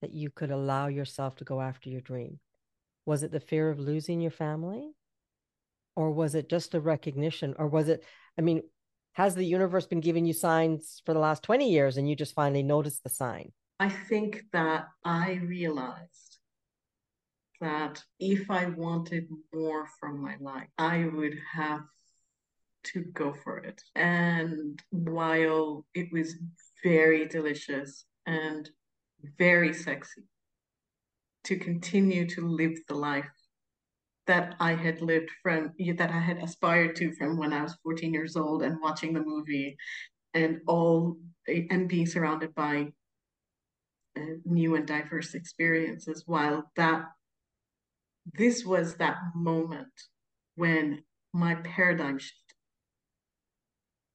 that 0.03 0.13
you 0.13 0.31
could 0.31 0.51
allow 0.51 0.87
yourself 0.87 1.37
to 1.37 1.45
go 1.45 1.61
after 1.61 1.91
your 1.91 2.01
dream? 2.01 2.39
Was 3.07 3.23
it 3.23 3.33
the 3.33 3.41
fear 3.41 3.71
of 3.71 3.79
losing 3.79 4.21
your 4.21 4.31
family? 4.31 4.93
Or 5.97 6.13
was 6.13 6.35
it 6.35 6.49
just 6.49 6.75
a 6.75 6.81
recognition? 6.81 7.55
Or 7.59 7.67
was 7.67 7.89
it, 7.89 8.05
I 8.39 8.43
mean, 8.43 8.63
has 9.15 9.35
the 9.35 9.45
universe 9.45 9.87
been 9.87 10.01
giving 10.01 10.25
you 10.25 10.33
signs 10.33 11.03
for 11.05 11.13
the 11.13 11.21
last 11.21 11.43
20 11.43 11.71
years 11.71 11.97
and 11.97 12.09
you 12.09 12.15
just 12.15 12.35
finally 12.35 12.63
noticed 12.63 13.03
the 13.03 13.11
sign? 13.11 13.53
I 13.79 13.89
think 13.89 14.45
that 14.53 14.89
I 15.05 15.41
realized 15.43 16.30
that 17.61 18.03
if 18.19 18.51
I 18.51 18.67
wanted 18.67 19.29
more 19.53 19.87
from 19.99 20.21
my 20.21 20.37
life, 20.41 20.69
I 20.79 21.07
would 21.07 21.37
have 21.53 21.83
to 22.83 23.03
go 23.13 23.35
for 23.45 23.59
it. 23.59 23.83
And 23.95 24.83
while 24.91 25.87
it 25.95 26.11
was 26.13 26.37
very 26.83 27.27
delicious 27.27 28.05
and 28.27 28.69
very 29.39 29.75
sexy 29.75 30.23
to 31.45 31.57
continue 31.57 32.27
to 32.29 32.47
live 32.47 32.79
the 32.89 32.95
life 32.95 33.29
that 34.27 34.55
I 34.61 34.75
had 34.75 35.03
lived 35.03 35.31
from, 35.43 35.73
that 35.97 36.11
I 36.11 36.21
had 36.21 36.39
aspired 36.39 36.97
to 36.97 37.13
from 37.13 37.37
when 37.37 37.53
I 37.53 37.63
was 37.63 37.77
14 37.83 38.13
years 38.13 38.37
old 38.37 38.63
and 38.63 38.81
watching 38.81 39.13
the 39.13 39.23
movie 39.25 39.77
and 40.35 40.61
all, 40.67 41.17
and 41.49 41.89
being 41.89 42.07
surrounded 42.07 42.55
by 42.55 42.93
uh, 44.17 44.21
new 44.45 44.77
and 44.77 44.87
diverse 44.87 45.35
experiences, 45.35 46.25
while 46.27 46.71
that, 46.77 47.07
this 48.27 48.65
was 48.65 48.97
that 48.97 49.17
moment 49.35 49.93
when 50.57 51.03
my 51.33 51.55
paradigm 51.57 52.19
shifted. 52.19 52.37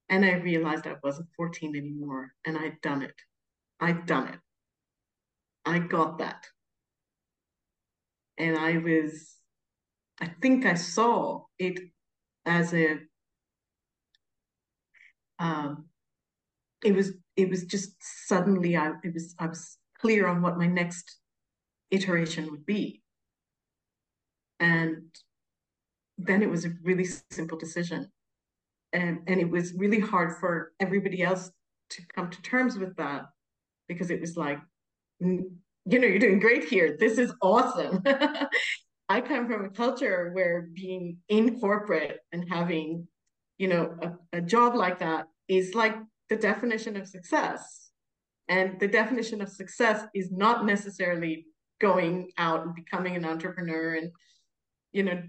And 0.10 0.24
I 0.24 0.34
realized 0.34 0.86
I 0.86 0.96
wasn't 1.04 1.30
14 1.36 1.76
anymore 1.76 2.32
and 2.46 2.58
I'd 2.58 2.80
done 2.82 3.02
it. 3.02 3.16
I'd 3.80 4.06
done 4.06 4.28
it. 4.28 4.40
I 5.66 5.80
got 5.80 6.20
that. 6.20 6.46
And 8.38 8.58
I 8.58 8.78
was, 8.78 9.34
I 10.22 10.28
think 10.42 10.66
I 10.66 10.76
saw 10.76 11.46
it 11.58 11.80
as 12.46 12.74
a, 12.74 13.00
um, 15.40 15.86
it 16.84 16.94
was, 16.94 17.14
it 17.36 17.50
was 17.50 17.66
just 17.66 17.96
suddenly, 18.28 18.78
I, 18.78 18.92
it 19.04 19.14
was, 19.14 19.34
I 19.40 19.48
was 19.48 19.78
clear 20.00 20.28
on 20.28 20.42
what 20.42 20.58
my 20.58 20.68
next 20.68 21.18
iteration 21.90 22.52
would 22.52 22.66
be. 22.66 23.02
And 24.60 25.04
then 26.18 26.42
it 26.42 26.50
was 26.50 26.66
a 26.66 26.74
really 26.84 27.06
simple 27.32 27.58
decision. 27.58 28.12
And, 28.94 29.20
and 29.28 29.40
it 29.42 29.50
was 29.50 29.74
really 29.74 30.00
hard 30.00 30.38
for 30.40 30.72
everybody 30.80 31.22
else 31.22 31.52
to 31.92 32.02
come 32.16 32.30
to 32.30 32.42
terms 32.42 32.78
with 32.78 32.96
that 32.98 33.26
because 33.88 34.10
it 34.10 34.22
was 34.22 34.38
like, 34.38 34.60
you 35.20 35.60
know, 35.86 36.08
you're 36.08 36.20
doing 36.20 36.40
great 36.40 36.64
here. 36.66 36.96
This 37.00 37.18
is 37.18 37.34
awesome. 37.42 38.02
I 39.10 39.22
come 39.22 39.48
from 39.48 39.66
a 39.66 39.70
culture 39.70 40.32
where 40.34 40.70
being 40.74 41.18
in 41.30 41.60
corporate 41.60 42.20
and 42.32 42.46
having, 42.50 43.08
you 43.58 43.68
know, 43.68 43.96
a, 44.02 44.38
a 44.38 44.42
job 44.42 44.76
like 44.76 45.00
that 45.00 45.28
is 45.48 45.76
like 45.76 45.96
the 46.30 46.36
definition 46.36 46.98
of 46.98 47.08
success. 47.08 47.92
And 48.48 48.80
the 48.80 48.88
definition 48.88 49.42
of 49.42 49.50
success 49.50 50.06
is 50.14 50.32
not 50.32 50.66
necessarily 50.66 51.46
going 51.80 52.32
out 52.38 52.66
and 52.66 52.74
becoming 52.74 53.16
an 53.16 53.26
entrepreneur 53.26 53.96
and, 53.96 54.12
you 54.96 55.04
know, 55.04 55.22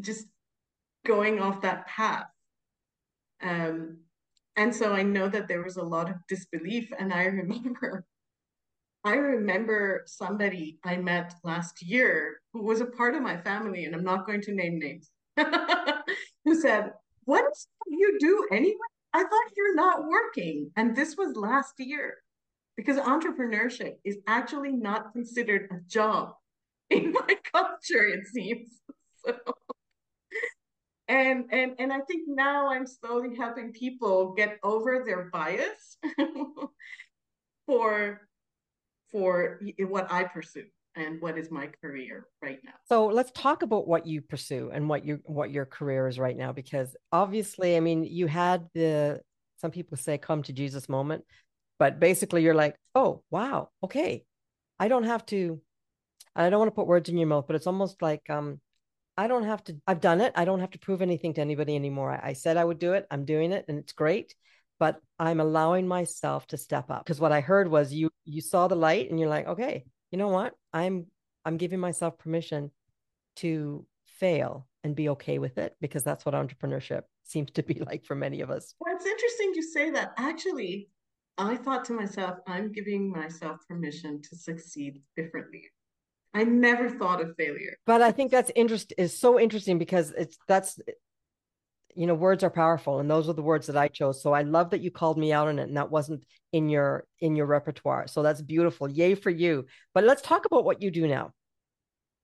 just 0.00 0.26
going 1.04 1.40
off 1.40 1.62
that 1.62 1.88
path. 1.88 2.28
Um, 3.42 3.98
and 4.54 4.74
so 4.74 4.92
I 4.92 5.02
know 5.02 5.28
that 5.28 5.48
there 5.48 5.64
was 5.64 5.76
a 5.76 5.82
lot 5.82 6.08
of 6.08 6.16
disbelief. 6.28 6.88
And 6.96 7.12
I 7.12 7.24
remember 7.40 8.06
I 9.04 9.14
remember 9.14 10.02
somebody 10.06 10.78
I 10.84 10.96
met 10.96 11.34
last 11.44 11.80
year 11.80 12.40
who 12.52 12.64
was 12.64 12.80
a 12.80 12.86
part 12.86 13.14
of 13.14 13.22
my 13.22 13.36
family, 13.36 13.84
and 13.84 13.94
I'm 13.94 14.02
not 14.02 14.26
going 14.26 14.40
to 14.42 14.52
name 14.52 14.80
names, 14.80 15.10
who 16.44 16.60
said, 16.60 16.90
What 17.24 17.44
do 17.88 17.96
you 17.96 18.16
do 18.18 18.48
anyway? 18.50 18.74
I 19.12 19.22
thought 19.22 19.52
you're 19.56 19.76
not 19.76 20.08
working. 20.08 20.72
And 20.76 20.96
this 20.96 21.16
was 21.16 21.36
last 21.36 21.74
year 21.78 22.14
because 22.76 22.96
entrepreneurship 22.98 23.94
is 24.04 24.18
actually 24.26 24.72
not 24.72 25.12
considered 25.12 25.68
a 25.70 25.78
job 25.88 26.34
in 26.90 27.12
my 27.12 27.36
culture, 27.52 28.06
it 28.06 28.26
seems. 28.26 28.68
So, 29.24 29.34
and 31.08 31.46
and 31.50 31.72
and 31.80 31.92
I 31.92 31.98
think 32.02 32.28
now 32.28 32.68
I'm 32.68 32.86
slowly 32.86 33.34
helping 33.34 33.72
people 33.72 34.34
get 34.34 34.58
over 34.62 35.02
their 35.04 35.30
bias 35.32 35.96
for 37.66 38.20
for 39.10 39.60
what 39.80 40.12
I 40.12 40.24
pursue 40.24 40.66
and 40.96 41.20
what 41.20 41.38
is 41.38 41.50
my 41.50 41.68
career 41.80 42.26
right 42.42 42.58
now. 42.64 42.72
So 42.88 43.06
let's 43.06 43.30
talk 43.32 43.62
about 43.62 43.86
what 43.86 44.06
you 44.06 44.22
pursue 44.22 44.70
and 44.72 44.88
what 44.88 45.04
you 45.04 45.20
what 45.24 45.50
your 45.50 45.66
career 45.66 46.08
is 46.08 46.18
right 46.18 46.36
now 46.36 46.52
because 46.52 46.96
obviously 47.12 47.76
I 47.76 47.80
mean 47.80 48.04
you 48.04 48.26
had 48.26 48.66
the 48.74 49.20
some 49.60 49.70
people 49.70 49.96
say 49.96 50.18
come 50.18 50.42
to 50.44 50.52
Jesus 50.52 50.88
moment 50.88 51.24
but 51.78 52.00
basically 52.00 52.42
you're 52.42 52.54
like 52.54 52.76
oh 52.94 53.22
wow 53.30 53.68
okay 53.82 54.24
I 54.78 54.88
don't 54.88 55.04
have 55.04 55.24
to 55.26 55.60
I 56.36 56.50
don't 56.50 56.60
want 56.60 56.70
to 56.70 56.74
put 56.74 56.86
words 56.86 57.08
in 57.08 57.18
your 57.18 57.28
mouth 57.28 57.46
but 57.46 57.56
it's 57.56 57.66
almost 57.66 58.02
like 58.02 58.28
um 58.30 58.60
I 59.16 59.28
don't 59.28 59.44
have 59.44 59.64
to 59.64 59.76
I've 59.86 60.00
done 60.00 60.20
it 60.20 60.32
I 60.36 60.44
don't 60.44 60.60
have 60.60 60.70
to 60.70 60.78
prove 60.78 61.02
anything 61.02 61.34
to 61.34 61.40
anybody 61.40 61.74
anymore 61.74 62.12
I, 62.12 62.30
I 62.30 62.32
said 62.34 62.56
I 62.56 62.64
would 62.64 62.78
do 62.78 62.92
it 62.92 63.06
I'm 63.10 63.24
doing 63.24 63.52
it 63.52 63.64
and 63.68 63.78
it's 63.78 63.92
great 63.92 64.34
but 64.78 65.00
I'm 65.18 65.40
allowing 65.40 65.88
myself 65.88 66.46
to 66.48 66.56
step 66.56 66.90
up 66.90 67.04
because 67.04 67.20
what 67.20 67.32
I 67.32 67.40
heard 67.40 67.68
was 67.68 67.92
you 67.92 68.10
you 68.24 68.40
saw 68.40 68.68
the 68.68 68.76
light 68.76 69.10
and 69.10 69.18
you're 69.18 69.28
like, 69.28 69.46
okay, 69.46 69.84
you 70.10 70.18
know 70.18 70.28
what? 70.28 70.54
I'm 70.72 71.06
I'm 71.44 71.56
giving 71.56 71.80
myself 71.80 72.18
permission 72.18 72.70
to 73.36 73.86
fail 74.06 74.66
and 74.84 74.94
be 74.94 75.08
okay 75.10 75.38
with 75.38 75.58
it 75.58 75.74
because 75.80 76.02
that's 76.02 76.24
what 76.24 76.34
entrepreneurship 76.34 77.02
seems 77.24 77.50
to 77.52 77.62
be 77.62 77.80
like 77.86 78.04
for 78.04 78.14
many 78.14 78.40
of 78.40 78.50
us. 78.50 78.74
Well, 78.80 78.94
it's 78.94 79.06
interesting 79.06 79.52
you 79.54 79.62
say 79.62 79.90
that. 79.90 80.12
Actually, 80.18 80.88
I 81.38 81.56
thought 81.56 81.84
to 81.86 81.92
myself, 81.92 82.38
I'm 82.46 82.72
giving 82.72 83.10
myself 83.10 83.60
permission 83.68 84.20
to 84.22 84.36
succeed 84.36 85.02
differently. 85.16 85.64
I 86.36 86.44
never 86.44 86.90
thought 86.90 87.22
of 87.22 87.34
failure. 87.36 87.78
But 87.86 88.02
I 88.02 88.12
think 88.12 88.30
that's 88.30 88.50
interest 88.54 88.92
is 88.98 89.18
so 89.18 89.40
interesting 89.40 89.78
because 89.78 90.10
it's 90.10 90.36
that's 90.46 90.78
you 91.94 92.06
know 92.06 92.14
words 92.14 92.44
are 92.44 92.50
powerful 92.50 93.00
and 93.00 93.10
those 93.10 93.26
are 93.26 93.32
the 93.32 93.42
words 93.42 93.66
that 93.68 93.76
i 93.76 93.88
chose. 93.88 94.22
So 94.22 94.34
i 94.34 94.42
love 94.42 94.70
that 94.70 94.82
you 94.82 94.90
called 94.90 95.16
me 95.16 95.32
out 95.32 95.48
on 95.48 95.58
it 95.58 95.68
and 95.68 95.76
that 95.78 95.90
wasn't 95.90 96.24
in 96.52 96.68
your 96.68 97.06
in 97.20 97.36
your 97.36 97.46
repertoire. 97.46 98.06
So 98.06 98.22
that's 98.22 98.42
beautiful. 98.42 98.90
Yay 98.90 99.14
for 99.14 99.30
you. 99.30 99.64
But 99.94 100.04
let's 100.04 100.20
talk 100.20 100.44
about 100.44 100.64
what 100.64 100.82
you 100.82 100.90
do 100.90 101.06
now. 101.08 101.32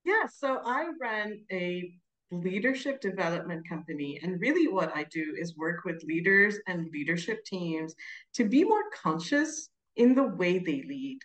Yeah 0.04 0.26
so 0.40 0.60
i 0.64 0.88
ran 1.00 1.40
a 1.50 1.94
leadership 2.32 3.00
development 3.00 3.68
company 3.68 4.18
and 4.22 4.40
really 4.40 4.66
what 4.66 4.90
i 4.96 5.04
do 5.04 5.24
is 5.38 5.56
work 5.56 5.84
with 5.84 6.02
leaders 6.02 6.54
and 6.66 6.90
leadership 6.90 7.44
teams 7.44 7.94
to 8.32 8.44
be 8.44 8.64
more 8.64 8.84
conscious 9.02 9.68
in 9.96 10.14
the 10.14 10.28
way 10.40 10.58
they 10.58 10.82
lead. 10.82 11.18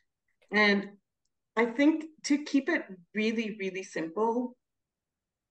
And 0.51 0.89
i 1.57 1.65
think 1.65 2.05
to 2.23 2.43
keep 2.45 2.69
it 2.69 2.83
really 3.13 3.57
really 3.59 3.83
simple 3.83 4.55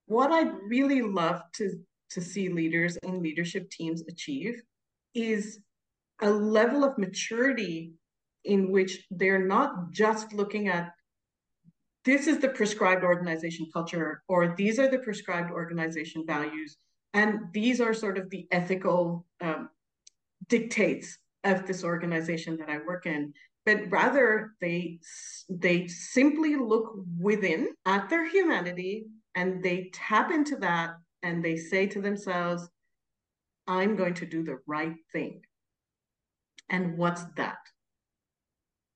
what 0.06 0.30
i'd 0.30 0.54
really 0.68 1.02
love 1.02 1.42
to 1.52 1.78
to 2.08 2.20
see 2.20 2.48
leaders 2.48 2.96
and 3.02 3.20
leadership 3.20 3.68
teams 3.70 4.02
achieve 4.08 4.62
is 5.14 5.58
a 6.22 6.30
level 6.30 6.84
of 6.84 6.96
maturity 6.96 7.92
in 8.44 8.70
which 8.70 9.04
they're 9.10 9.44
not 9.44 9.90
just 9.90 10.32
looking 10.32 10.68
at 10.68 10.92
this 12.04 12.28
is 12.28 12.38
the 12.38 12.48
prescribed 12.48 13.02
organization 13.02 13.66
culture 13.72 14.22
or 14.28 14.54
these 14.56 14.78
are 14.78 14.88
the 14.88 14.98
prescribed 15.00 15.50
organization 15.50 16.24
values 16.24 16.76
and 17.12 17.40
these 17.52 17.80
are 17.80 17.92
sort 17.92 18.16
of 18.18 18.30
the 18.30 18.46
ethical 18.52 19.26
um, 19.40 19.68
dictates 20.48 21.18
of 21.44 21.66
this 21.66 21.82
organization 21.82 22.56
that 22.56 22.70
i 22.70 22.78
work 22.78 23.06
in 23.06 23.32
but 23.66 23.90
rather 23.90 24.52
they 24.60 25.00
they 25.50 25.88
simply 25.88 26.54
look 26.54 26.94
within 27.18 27.68
at 27.84 28.08
their 28.08 28.26
humanity 28.26 29.06
and 29.34 29.62
they 29.62 29.90
tap 29.92 30.30
into 30.30 30.56
that 30.56 30.94
and 31.22 31.44
they 31.44 31.56
say 31.56 31.86
to 31.88 32.00
themselves, 32.00 32.68
I'm 33.66 33.96
going 33.96 34.14
to 34.14 34.26
do 34.26 34.44
the 34.44 34.58
right 34.66 34.94
thing. 35.12 35.42
And 36.70 36.96
what's 36.96 37.24
that? 37.36 37.58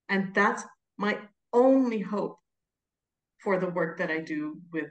And 0.08 0.32
that's 0.34 0.62
my 0.96 1.18
only 1.52 2.00
hope 2.00 2.38
for 3.42 3.58
the 3.58 3.68
work 3.68 3.98
that 3.98 4.10
I 4.10 4.20
do 4.20 4.60
with 4.72 4.90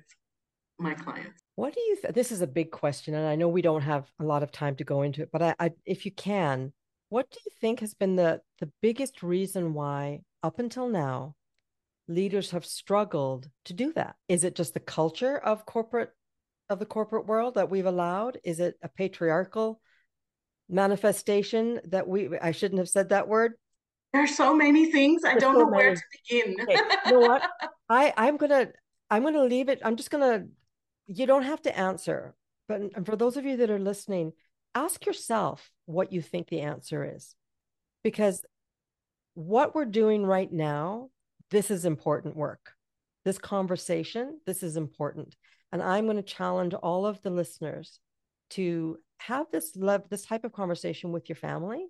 my 0.77 0.93
clients. 0.93 1.41
What 1.55 1.73
do 1.73 1.82
you? 1.82 1.97
Th- 2.01 2.13
this 2.13 2.32
is 2.32 2.41
a 2.41 2.47
big 2.47 2.71
question, 2.71 3.13
and 3.13 3.27
I 3.27 3.36
know 3.36 3.49
we 3.49 3.61
don't 3.61 3.82
have 3.82 4.09
a 4.19 4.23
lot 4.23 4.43
of 4.43 4.51
time 4.51 4.75
to 4.77 4.84
go 4.84 5.01
into 5.01 5.23
it. 5.23 5.30
But 5.32 5.41
I, 5.41 5.55
I, 5.59 5.71
if 5.86 6.05
you 6.05 6.11
can, 6.11 6.71
what 7.10 7.30
do 7.32 7.39
you 7.45 7.51
think 7.60 7.80
has 7.80 7.93
been 7.93 8.16
the 8.16 8.41
the 8.60 8.72
biggest 8.82 9.22
reason 9.24 9.74
why, 9.74 10.22
up 10.43 10.60
until 10.60 10.88
now, 10.88 11.36
leaders 12.07 12.51
have 12.51 12.66
struggled 12.66 13.49
to 13.66 13.74
do 13.74 13.93
that? 13.93 14.16
Is 14.28 14.43
it 14.43 14.55
just 14.55 14.74
the 14.74 14.80
culture 14.80 15.38
of 15.38 15.66
corporate 15.66 16.12
of 16.70 16.80
the 16.80 16.86
corporate 16.86 17.26
world 17.26 17.55
that 17.55 17.70
we've 17.70 17.86
allowed? 17.86 18.39
Is 18.43 18.60
it 18.60 18.76
a 18.84 18.89
patriarchal 18.89 19.82
manifestation 20.70 21.82
that 21.86 22.07
we 22.07 22.38
I 22.39 22.51
shouldn't 22.51 22.80
have 22.80 22.89
said 22.89 23.10
that 23.10 23.28
word? 23.28 23.53
There 24.14 24.24
are 24.24 24.28
so 24.28 24.55
many 24.55 24.91
things. 24.91 25.24
I 25.24 25.32
There's 25.32 25.41
don't 25.41 25.55
so 25.55 25.62
know 25.62 25.70
many. 25.70 25.84
where 25.84 25.95
to 25.95 26.01
begin. 26.30 26.55
Okay. 26.62 26.80
You 27.05 27.12
know 27.12 27.20
what? 27.20 27.43
I 27.89 28.14
I'm 28.18 28.38
gonna 28.38 28.70
I'm 29.10 29.24
gonna 29.24 29.43
leave 29.43 29.70
it. 29.70 29.82
I'm 29.84 29.95
just 29.95 30.12
gonna. 30.12 30.45
You 31.07 31.26
don't 31.26 31.43
have 31.43 31.62
to 31.64 31.76
answer, 31.76 32.36
but 32.68 33.05
for 33.05 33.16
those 33.16 33.36
of 33.36 33.45
you 33.45 33.57
that 33.57 33.72
are 33.72 33.80
listening, 33.80 34.34
ask 34.76 35.05
yourself 35.05 35.72
what 35.86 36.11
you 36.13 36.22
think 36.22 36.47
the 36.47 36.61
answer 36.61 37.15
is, 37.15 37.36
because 38.03 38.45
what 39.34 39.76
we're 39.76 39.86
doing 39.86 40.26
right 40.26 40.51
now, 40.51 41.09
this 41.51 41.72
is 41.72 41.86
important 41.86 42.36
work. 42.36 42.74
This 43.26 43.38
conversation, 43.38 44.39
this 44.45 44.63
is 44.63 44.78
important, 44.78 45.36
and 45.72 45.84
I'm 45.84 46.05
going 46.05 46.17
to 46.17 46.24
challenge 46.24 46.74
all 46.74 47.05
of 47.05 47.22
the 47.22 47.30
listeners 47.30 47.99
to 48.51 48.97
have 49.17 49.47
this 49.51 49.76
love, 49.76 50.03
this 50.09 50.26
type 50.26 50.43
of 50.43 50.53
conversation 50.53 51.11
with 51.11 51.30
your 51.30 51.36
family, 51.36 51.86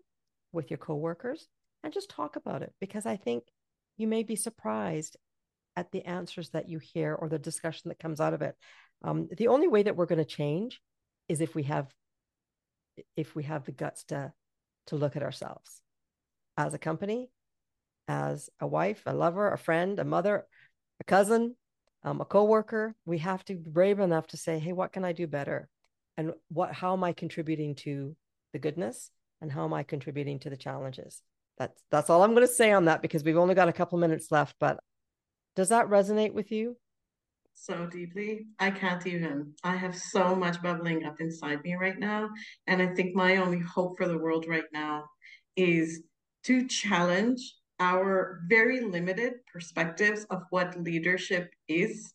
with 0.52 0.70
your 0.72 0.78
coworkers, 0.78 1.48
and 1.84 1.94
just 1.94 2.10
talk 2.10 2.36
about 2.36 2.64
it 2.64 2.74
because 2.82 3.06
I 3.06 3.16
think 3.16 3.44
you 3.98 4.08
may 4.08 4.24
be 4.24 4.36
surprised 4.36 5.18
at 5.76 5.92
the 5.92 6.04
answers 6.06 6.50
that 6.50 6.68
you 6.68 6.80
hear 6.80 7.14
or 7.14 7.30
the 7.30 7.40
discussion 7.40 7.90
that 7.90 8.00
comes 8.00 8.20
out 8.20 8.34
of 8.34 8.42
it. 8.42 8.56
Um, 9.04 9.30
the 9.38 9.48
only 9.48 9.68
way 9.68 9.84
that 9.84 9.96
we're 9.96 10.08
going 10.08 10.20
to 10.20 10.26
change 10.26 10.82
is 11.30 11.40
if 11.40 11.56
we 11.56 11.64
have 11.64 11.88
if 13.16 13.36
we 13.36 13.44
have 13.44 13.66
the 13.66 13.72
guts 13.72 14.04
to 14.06 14.34
to 14.88 14.96
look 14.96 15.16
at 15.16 15.24
ourselves 15.24 15.82
as 16.58 16.74
a 16.74 16.80
company, 16.80 17.30
as 18.08 18.50
a 18.60 18.68
wife, 18.68 19.04
a 19.06 19.14
lover, 19.14 19.52
a 19.52 19.58
friend, 19.58 20.00
a 20.00 20.06
mother, 20.06 20.46
a 21.00 21.04
cousin, 21.04 21.56
um, 22.04 22.22
a 22.22 22.26
coworker. 22.26 22.96
We 23.06 23.20
have 23.20 23.46
to 23.46 23.56
be 23.56 23.70
brave 23.70 24.00
enough 24.00 24.28
to 24.28 24.38
say, 24.38 24.60
"Hey, 24.60 24.74
what 24.74 24.92
can 24.92 25.06
I 25.06 25.14
do 25.14 25.28
better?" 25.28 25.70
And 26.18 26.34
what? 26.50 26.74
How 26.74 26.94
am 26.94 27.04
I 27.04 27.14
contributing 27.14 27.76
to 27.76 28.16
the 28.54 28.60
goodness? 28.60 29.12
And 29.42 29.52
how 29.52 29.64
am 29.64 29.74
I 29.74 29.84
contributing 29.84 30.40
to 30.40 30.50
the 30.50 30.58
challenges? 30.58 31.22
that's 31.60 31.84
that's 31.92 32.10
all 32.10 32.24
I'm 32.24 32.34
going 32.34 32.48
to 32.48 32.54
say 32.54 32.72
on 32.72 32.86
that 32.86 33.02
because 33.02 33.24
we've 33.24 33.38
only 33.38 33.54
got 33.54 33.68
a 33.68 33.74
couple 33.74 34.00
minutes 34.00 34.32
left. 34.32 34.56
But 34.60 34.80
does 35.56 35.70
that 35.70 35.88
resonate 35.88 36.34
with 36.34 36.52
you? 36.52 36.78
So 37.62 37.86
deeply, 37.86 38.48
I 38.58 38.72
can't 38.72 39.06
even. 39.06 39.54
I 39.66 39.76
have 39.76 39.94
so 39.94 40.34
much 40.34 40.62
bubbling 40.64 41.04
up 41.04 41.20
inside 41.20 41.62
me 41.62 41.76
right 41.76 42.00
now, 42.00 42.30
and 42.68 42.82
I 42.82 42.88
think 42.96 43.14
my 43.14 43.36
only 43.36 43.60
hope 43.60 43.98
for 43.98 44.08
the 44.08 44.18
world 44.18 44.46
right 44.48 44.72
now 44.72 45.04
is 45.58 46.02
to 46.46 46.66
challenge 46.68 47.42
our 47.82 48.40
very 48.48 48.80
limited 48.80 49.34
perspectives 49.52 50.24
of 50.30 50.44
what 50.52 50.80
leadership 50.80 51.52
is. 51.68 52.14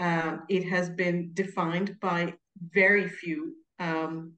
Um, 0.00 0.42
it 0.48 0.64
has 0.68 0.90
been 0.90 1.30
defined 1.34 1.96
by 2.00 2.34
very 2.74 3.08
few 3.08 3.54
um, 3.78 4.32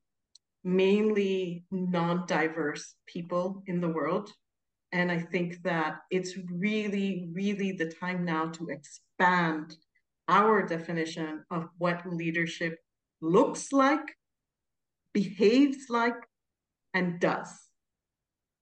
mainly 0.63 1.65
non-diverse 1.71 2.95
people 3.07 3.63
in 3.67 3.81
the 3.81 3.89
world. 3.89 4.31
And 4.93 5.11
I 5.11 5.21
think 5.21 5.63
that 5.63 6.01
it's 6.11 6.37
really, 6.53 7.31
really 7.33 7.73
the 7.73 7.91
time 7.91 8.27
now 8.27 8.51
to 8.51 8.69
expand 8.69 9.77
our 10.31 10.65
definition 10.65 11.45
of 11.51 11.69
what 11.79 12.07
leadership 12.07 12.79
looks 13.21 13.73
like, 13.73 14.17
behaves 15.13 15.91
like, 15.91 16.15
and 16.95 17.21
does. 17.21 17.51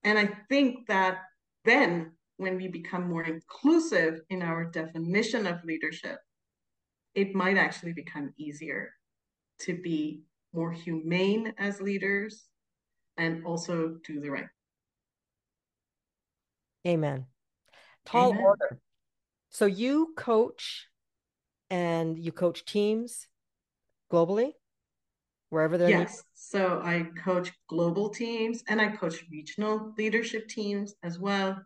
And 0.02 0.18
I 0.18 0.30
think 0.48 0.88
that 0.88 1.18
then 1.64 2.12
when 2.38 2.56
we 2.56 2.68
become 2.68 3.08
more 3.08 3.24
inclusive 3.24 4.20
in 4.30 4.42
our 4.42 4.64
definition 4.64 5.46
of 5.46 5.62
leadership, 5.64 6.18
it 7.14 7.34
might 7.34 7.58
actually 7.58 7.92
become 7.92 8.32
easier 8.38 8.90
to 9.60 9.76
be 9.80 10.22
more 10.54 10.72
humane 10.72 11.52
as 11.58 11.80
leaders, 11.80 12.46
and 13.18 13.44
also 13.44 13.96
do 14.06 14.20
the 14.20 14.30
right. 14.30 14.46
Amen. 16.86 17.26
Tall 18.06 18.30
Amen. 18.30 18.40
order. 18.42 18.80
So 19.50 19.66
you 19.66 20.14
coach 20.16 20.87
and 21.70 22.18
you 22.18 22.32
coach 22.32 22.64
teams 22.64 23.26
globally, 24.12 24.52
wherever 25.50 25.78
they're. 25.78 25.88
Yes. 25.88 26.22
So 26.34 26.80
I 26.82 27.06
coach 27.22 27.52
global 27.68 28.08
teams 28.08 28.62
and 28.68 28.80
I 28.80 28.88
coach 28.88 29.24
regional 29.30 29.92
leadership 29.98 30.48
teams 30.48 30.94
as 31.02 31.18
well, 31.18 31.60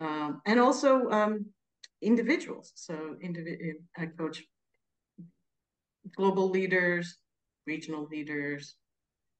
um, 0.00 0.40
and 0.46 0.58
also 0.58 1.08
um, 1.10 1.46
individuals. 2.02 2.72
So 2.74 3.16
individ- 3.24 3.82
I 3.96 4.06
coach 4.06 4.42
global 6.16 6.50
leaders, 6.50 7.16
regional 7.66 8.06
leaders, 8.10 8.76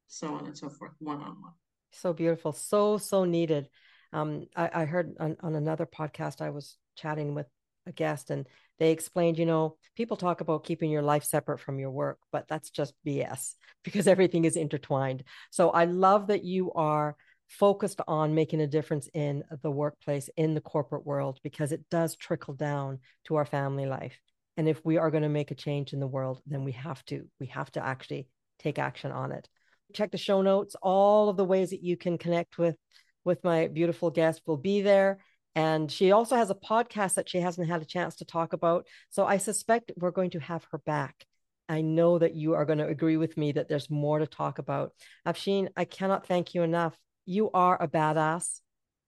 so 0.08 0.34
on 0.34 0.46
and 0.46 0.56
so 0.56 0.68
forth, 0.68 0.92
one 0.98 1.20
on 1.20 1.40
one. 1.40 1.52
So 1.92 2.12
beautiful, 2.12 2.52
so 2.52 2.98
so 2.98 3.24
needed. 3.24 3.68
Um, 4.12 4.46
I, 4.54 4.70
I 4.72 4.84
heard 4.84 5.14
on, 5.18 5.36
on 5.40 5.54
another 5.54 5.86
podcast 5.86 6.40
I 6.40 6.50
was 6.50 6.78
chatting 6.96 7.34
with 7.34 7.46
a 7.86 7.92
guest 7.92 8.30
and 8.30 8.46
they 8.78 8.90
explained, 8.90 9.38
you 9.38 9.46
know, 9.46 9.76
people 9.96 10.16
talk 10.16 10.40
about 10.40 10.64
keeping 10.64 10.90
your 10.90 11.02
life 11.02 11.24
separate 11.24 11.60
from 11.60 11.78
your 11.78 11.90
work, 11.90 12.18
but 12.30 12.46
that's 12.48 12.70
just 12.70 12.94
BS 13.06 13.54
because 13.84 14.06
everything 14.06 14.44
is 14.44 14.56
intertwined. 14.56 15.24
So 15.50 15.70
I 15.70 15.84
love 15.84 16.28
that 16.28 16.44
you 16.44 16.72
are 16.72 17.16
focused 17.48 18.00
on 18.08 18.34
making 18.34 18.60
a 18.60 18.66
difference 18.66 19.08
in 19.14 19.44
the 19.62 19.70
workplace, 19.70 20.28
in 20.36 20.54
the 20.54 20.60
corporate 20.60 21.06
world, 21.06 21.38
because 21.42 21.72
it 21.72 21.84
does 21.90 22.16
trickle 22.16 22.54
down 22.54 22.98
to 23.24 23.36
our 23.36 23.44
family 23.44 23.86
life. 23.86 24.18
And 24.56 24.68
if 24.68 24.84
we 24.84 24.96
are 24.96 25.10
going 25.10 25.22
to 25.22 25.28
make 25.28 25.50
a 25.50 25.56
change 25.56 25.92
in 25.92 26.00
the 26.00 26.06
world, 26.06 26.40
then 26.46 26.64
we 26.64 26.72
have 26.72 27.04
to, 27.06 27.26
we 27.38 27.46
have 27.46 27.70
to 27.72 27.84
actually 27.84 28.26
take 28.58 28.78
action 28.78 29.12
on 29.12 29.32
it. 29.32 29.48
Check 29.94 30.10
the 30.10 30.18
show 30.18 30.42
notes. 30.42 30.74
All 30.82 31.28
of 31.28 31.36
the 31.36 31.44
ways 31.44 31.70
that 31.70 31.82
you 31.82 31.96
can 31.96 32.18
connect 32.18 32.58
with 32.58 32.76
with 33.24 33.42
my 33.44 33.66
beautiful 33.66 34.10
guest 34.10 34.40
will 34.46 34.56
be 34.56 34.80
there. 34.80 35.18
And 35.56 35.90
she 35.90 36.12
also 36.12 36.36
has 36.36 36.50
a 36.50 36.54
podcast 36.54 37.14
that 37.14 37.30
she 37.30 37.40
hasn't 37.40 37.68
had 37.68 37.80
a 37.80 37.86
chance 37.86 38.16
to 38.16 38.26
talk 38.26 38.52
about. 38.52 38.86
So 39.08 39.24
I 39.24 39.38
suspect 39.38 39.90
we're 39.96 40.10
going 40.10 40.30
to 40.30 40.38
have 40.38 40.66
her 40.70 40.78
back. 40.78 41.24
I 41.66 41.80
know 41.80 42.18
that 42.18 42.34
you 42.34 42.52
are 42.52 42.66
going 42.66 42.78
to 42.78 42.86
agree 42.86 43.16
with 43.16 43.38
me 43.38 43.52
that 43.52 43.66
there's 43.66 43.90
more 43.90 44.18
to 44.18 44.26
talk 44.26 44.58
about. 44.58 44.92
Afsheen, 45.26 45.68
I 45.74 45.86
cannot 45.86 46.26
thank 46.26 46.54
you 46.54 46.62
enough. 46.62 46.94
You 47.24 47.50
are 47.52 47.82
a 47.82 47.88
badass, 47.88 48.60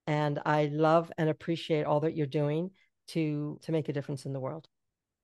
and 0.07 0.39
I 0.43 0.65
love 0.65 1.11
and 1.19 1.29
appreciate 1.29 1.85
all 1.85 2.01
that 2.01 2.17
you're 2.17 2.25
doing 2.25 2.71
to 3.09 3.59
to 3.61 3.71
make 3.71 3.87
a 3.87 3.93
difference 3.93 4.25
in 4.25 4.33
the 4.33 4.39
world. 4.39 4.67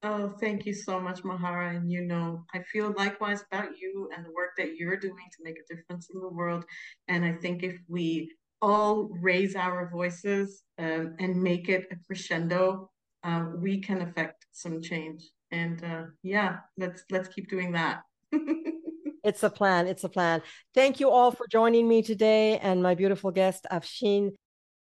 Oh, 0.03 0.33
thank 0.39 0.65
you 0.67 0.73
so 0.73 0.99
much, 0.99 1.23
Mahara. 1.23 1.75
And 1.75 1.91
you 1.91 2.01
know, 2.01 2.45
I 2.53 2.61
feel 2.71 2.93
likewise 2.95 3.43
about 3.51 3.77
you 3.81 4.09
and 4.15 4.23
the 4.23 4.31
work 4.31 4.51
that 4.57 4.75
you're 4.75 4.97
doing 4.97 5.27
to 5.37 5.43
make 5.43 5.57
a 5.57 5.75
difference 5.75 6.07
in 6.13 6.21
the 6.21 6.29
world. 6.29 6.63
And 7.07 7.25
I 7.25 7.33
think 7.33 7.63
if 7.63 7.75
we 7.87 8.31
all 8.65 9.09
raise 9.21 9.55
our 9.55 9.89
voices 9.91 10.63
um, 10.79 11.15
and 11.19 11.41
make 11.41 11.69
it 11.69 11.87
a 11.91 11.95
crescendo, 12.07 12.89
uh, 13.23 13.45
we 13.57 13.79
can 13.79 14.01
affect 14.01 14.47
some 14.51 14.81
change. 14.81 15.23
And 15.51 15.83
uh, 15.83 16.03
yeah, 16.23 16.57
let's 16.77 17.03
let's 17.11 17.27
keep 17.27 17.47
doing 17.47 17.73
that. 17.73 18.01
it's 19.23 19.43
a 19.43 19.49
plan. 19.49 19.85
It's 19.87 20.03
a 20.03 20.09
plan. 20.09 20.41
Thank 20.73 20.99
you 20.99 21.11
all 21.11 21.31
for 21.31 21.45
joining 21.47 21.87
me 21.87 22.01
today 22.01 22.57
and 22.57 22.81
my 22.81 22.95
beautiful 22.95 23.31
guest, 23.31 23.67
Afsheen. 23.71 24.31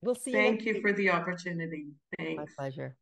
We'll 0.03 0.17
see 0.17 0.33
you. 0.33 0.37
Thank 0.37 0.65
you 0.65 0.75
week. 0.75 0.83
for 0.83 0.93
the 0.93 1.11
opportunity. 1.11 1.87
Thanks. 2.19 2.43
My 2.43 2.47
pleasure. 2.59 2.97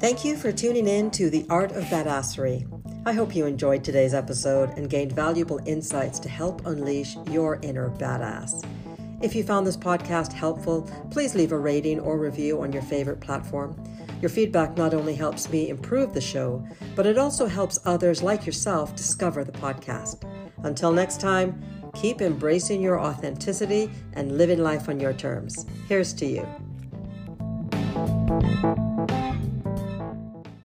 Thank 0.00 0.24
you 0.24 0.34
for 0.34 0.50
tuning 0.50 0.88
in 0.88 1.10
to 1.12 1.28
The 1.30 1.46
Art 1.50 1.72
of 1.72 1.84
Badassery. 1.84 2.79
I 3.06 3.14
hope 3.14 3.34
you 3.34 3.46
enjoyed 3.46 3.82
today's 3.82 4.12
episode 4.12 4.76
and 4.76 4.90
gained 4.90 5.12
valuable 5.12 5.58
insights 5.64 6.18
to 6.20 6.28
help 6.28 6.66
unleash 6.66 7.16
your 7.30 7.58
inner 7.62 7.88
badass. 7.88 8.62
If 9.22 9.34
you 9.34 9.42
found 9.42 9.66
this 9.66 9.76
podcast 9.76 10.34
helpful, 10.34 10.82
please 11.10 11.34
leave 11.34 11.52
a 11.52 11.58
rating 11.58 11.98
or 12.00 12.18
review 12.18 12.60
on 12.60 12.72
your 12.72 12.82
favorite 12.82 13.20
platform. 13.20 13.74
Your 14.20 14.28
feedback 14.28 14.76
not 14.76 14.92
only 14.92 15.14
helps 15.14 15.48
me 15.48 15.70
improve 15.70 16.12
the 16.12 16.20
show, 16.20 16.62
but 16.94 17.06
it 17.06 17.16
also 17.16 17.46
helps 17.46 17.78
others 17.86 18.22
like 18.22 18.44
yourself 18.44 18.94
discover 18.94 19.44
the 19.44 19.52
podcast. 19.52 20.22
Until 20.62 20.92
next 20.92 21.22
time, 21.22 21.62
keep 21.94 22.20
embracing 22.20 22.82
your 22.82 23.00
authenticity 23.00 23.90
and 24.12 24.36
living 24.36 24.58
life 24.58 24.90
on 24.90 25.00
your 25.00 25.14
terms. 25.14 25.64
Here's 25.88 26.12
to 26.14 26.26
you. 26.26 26.46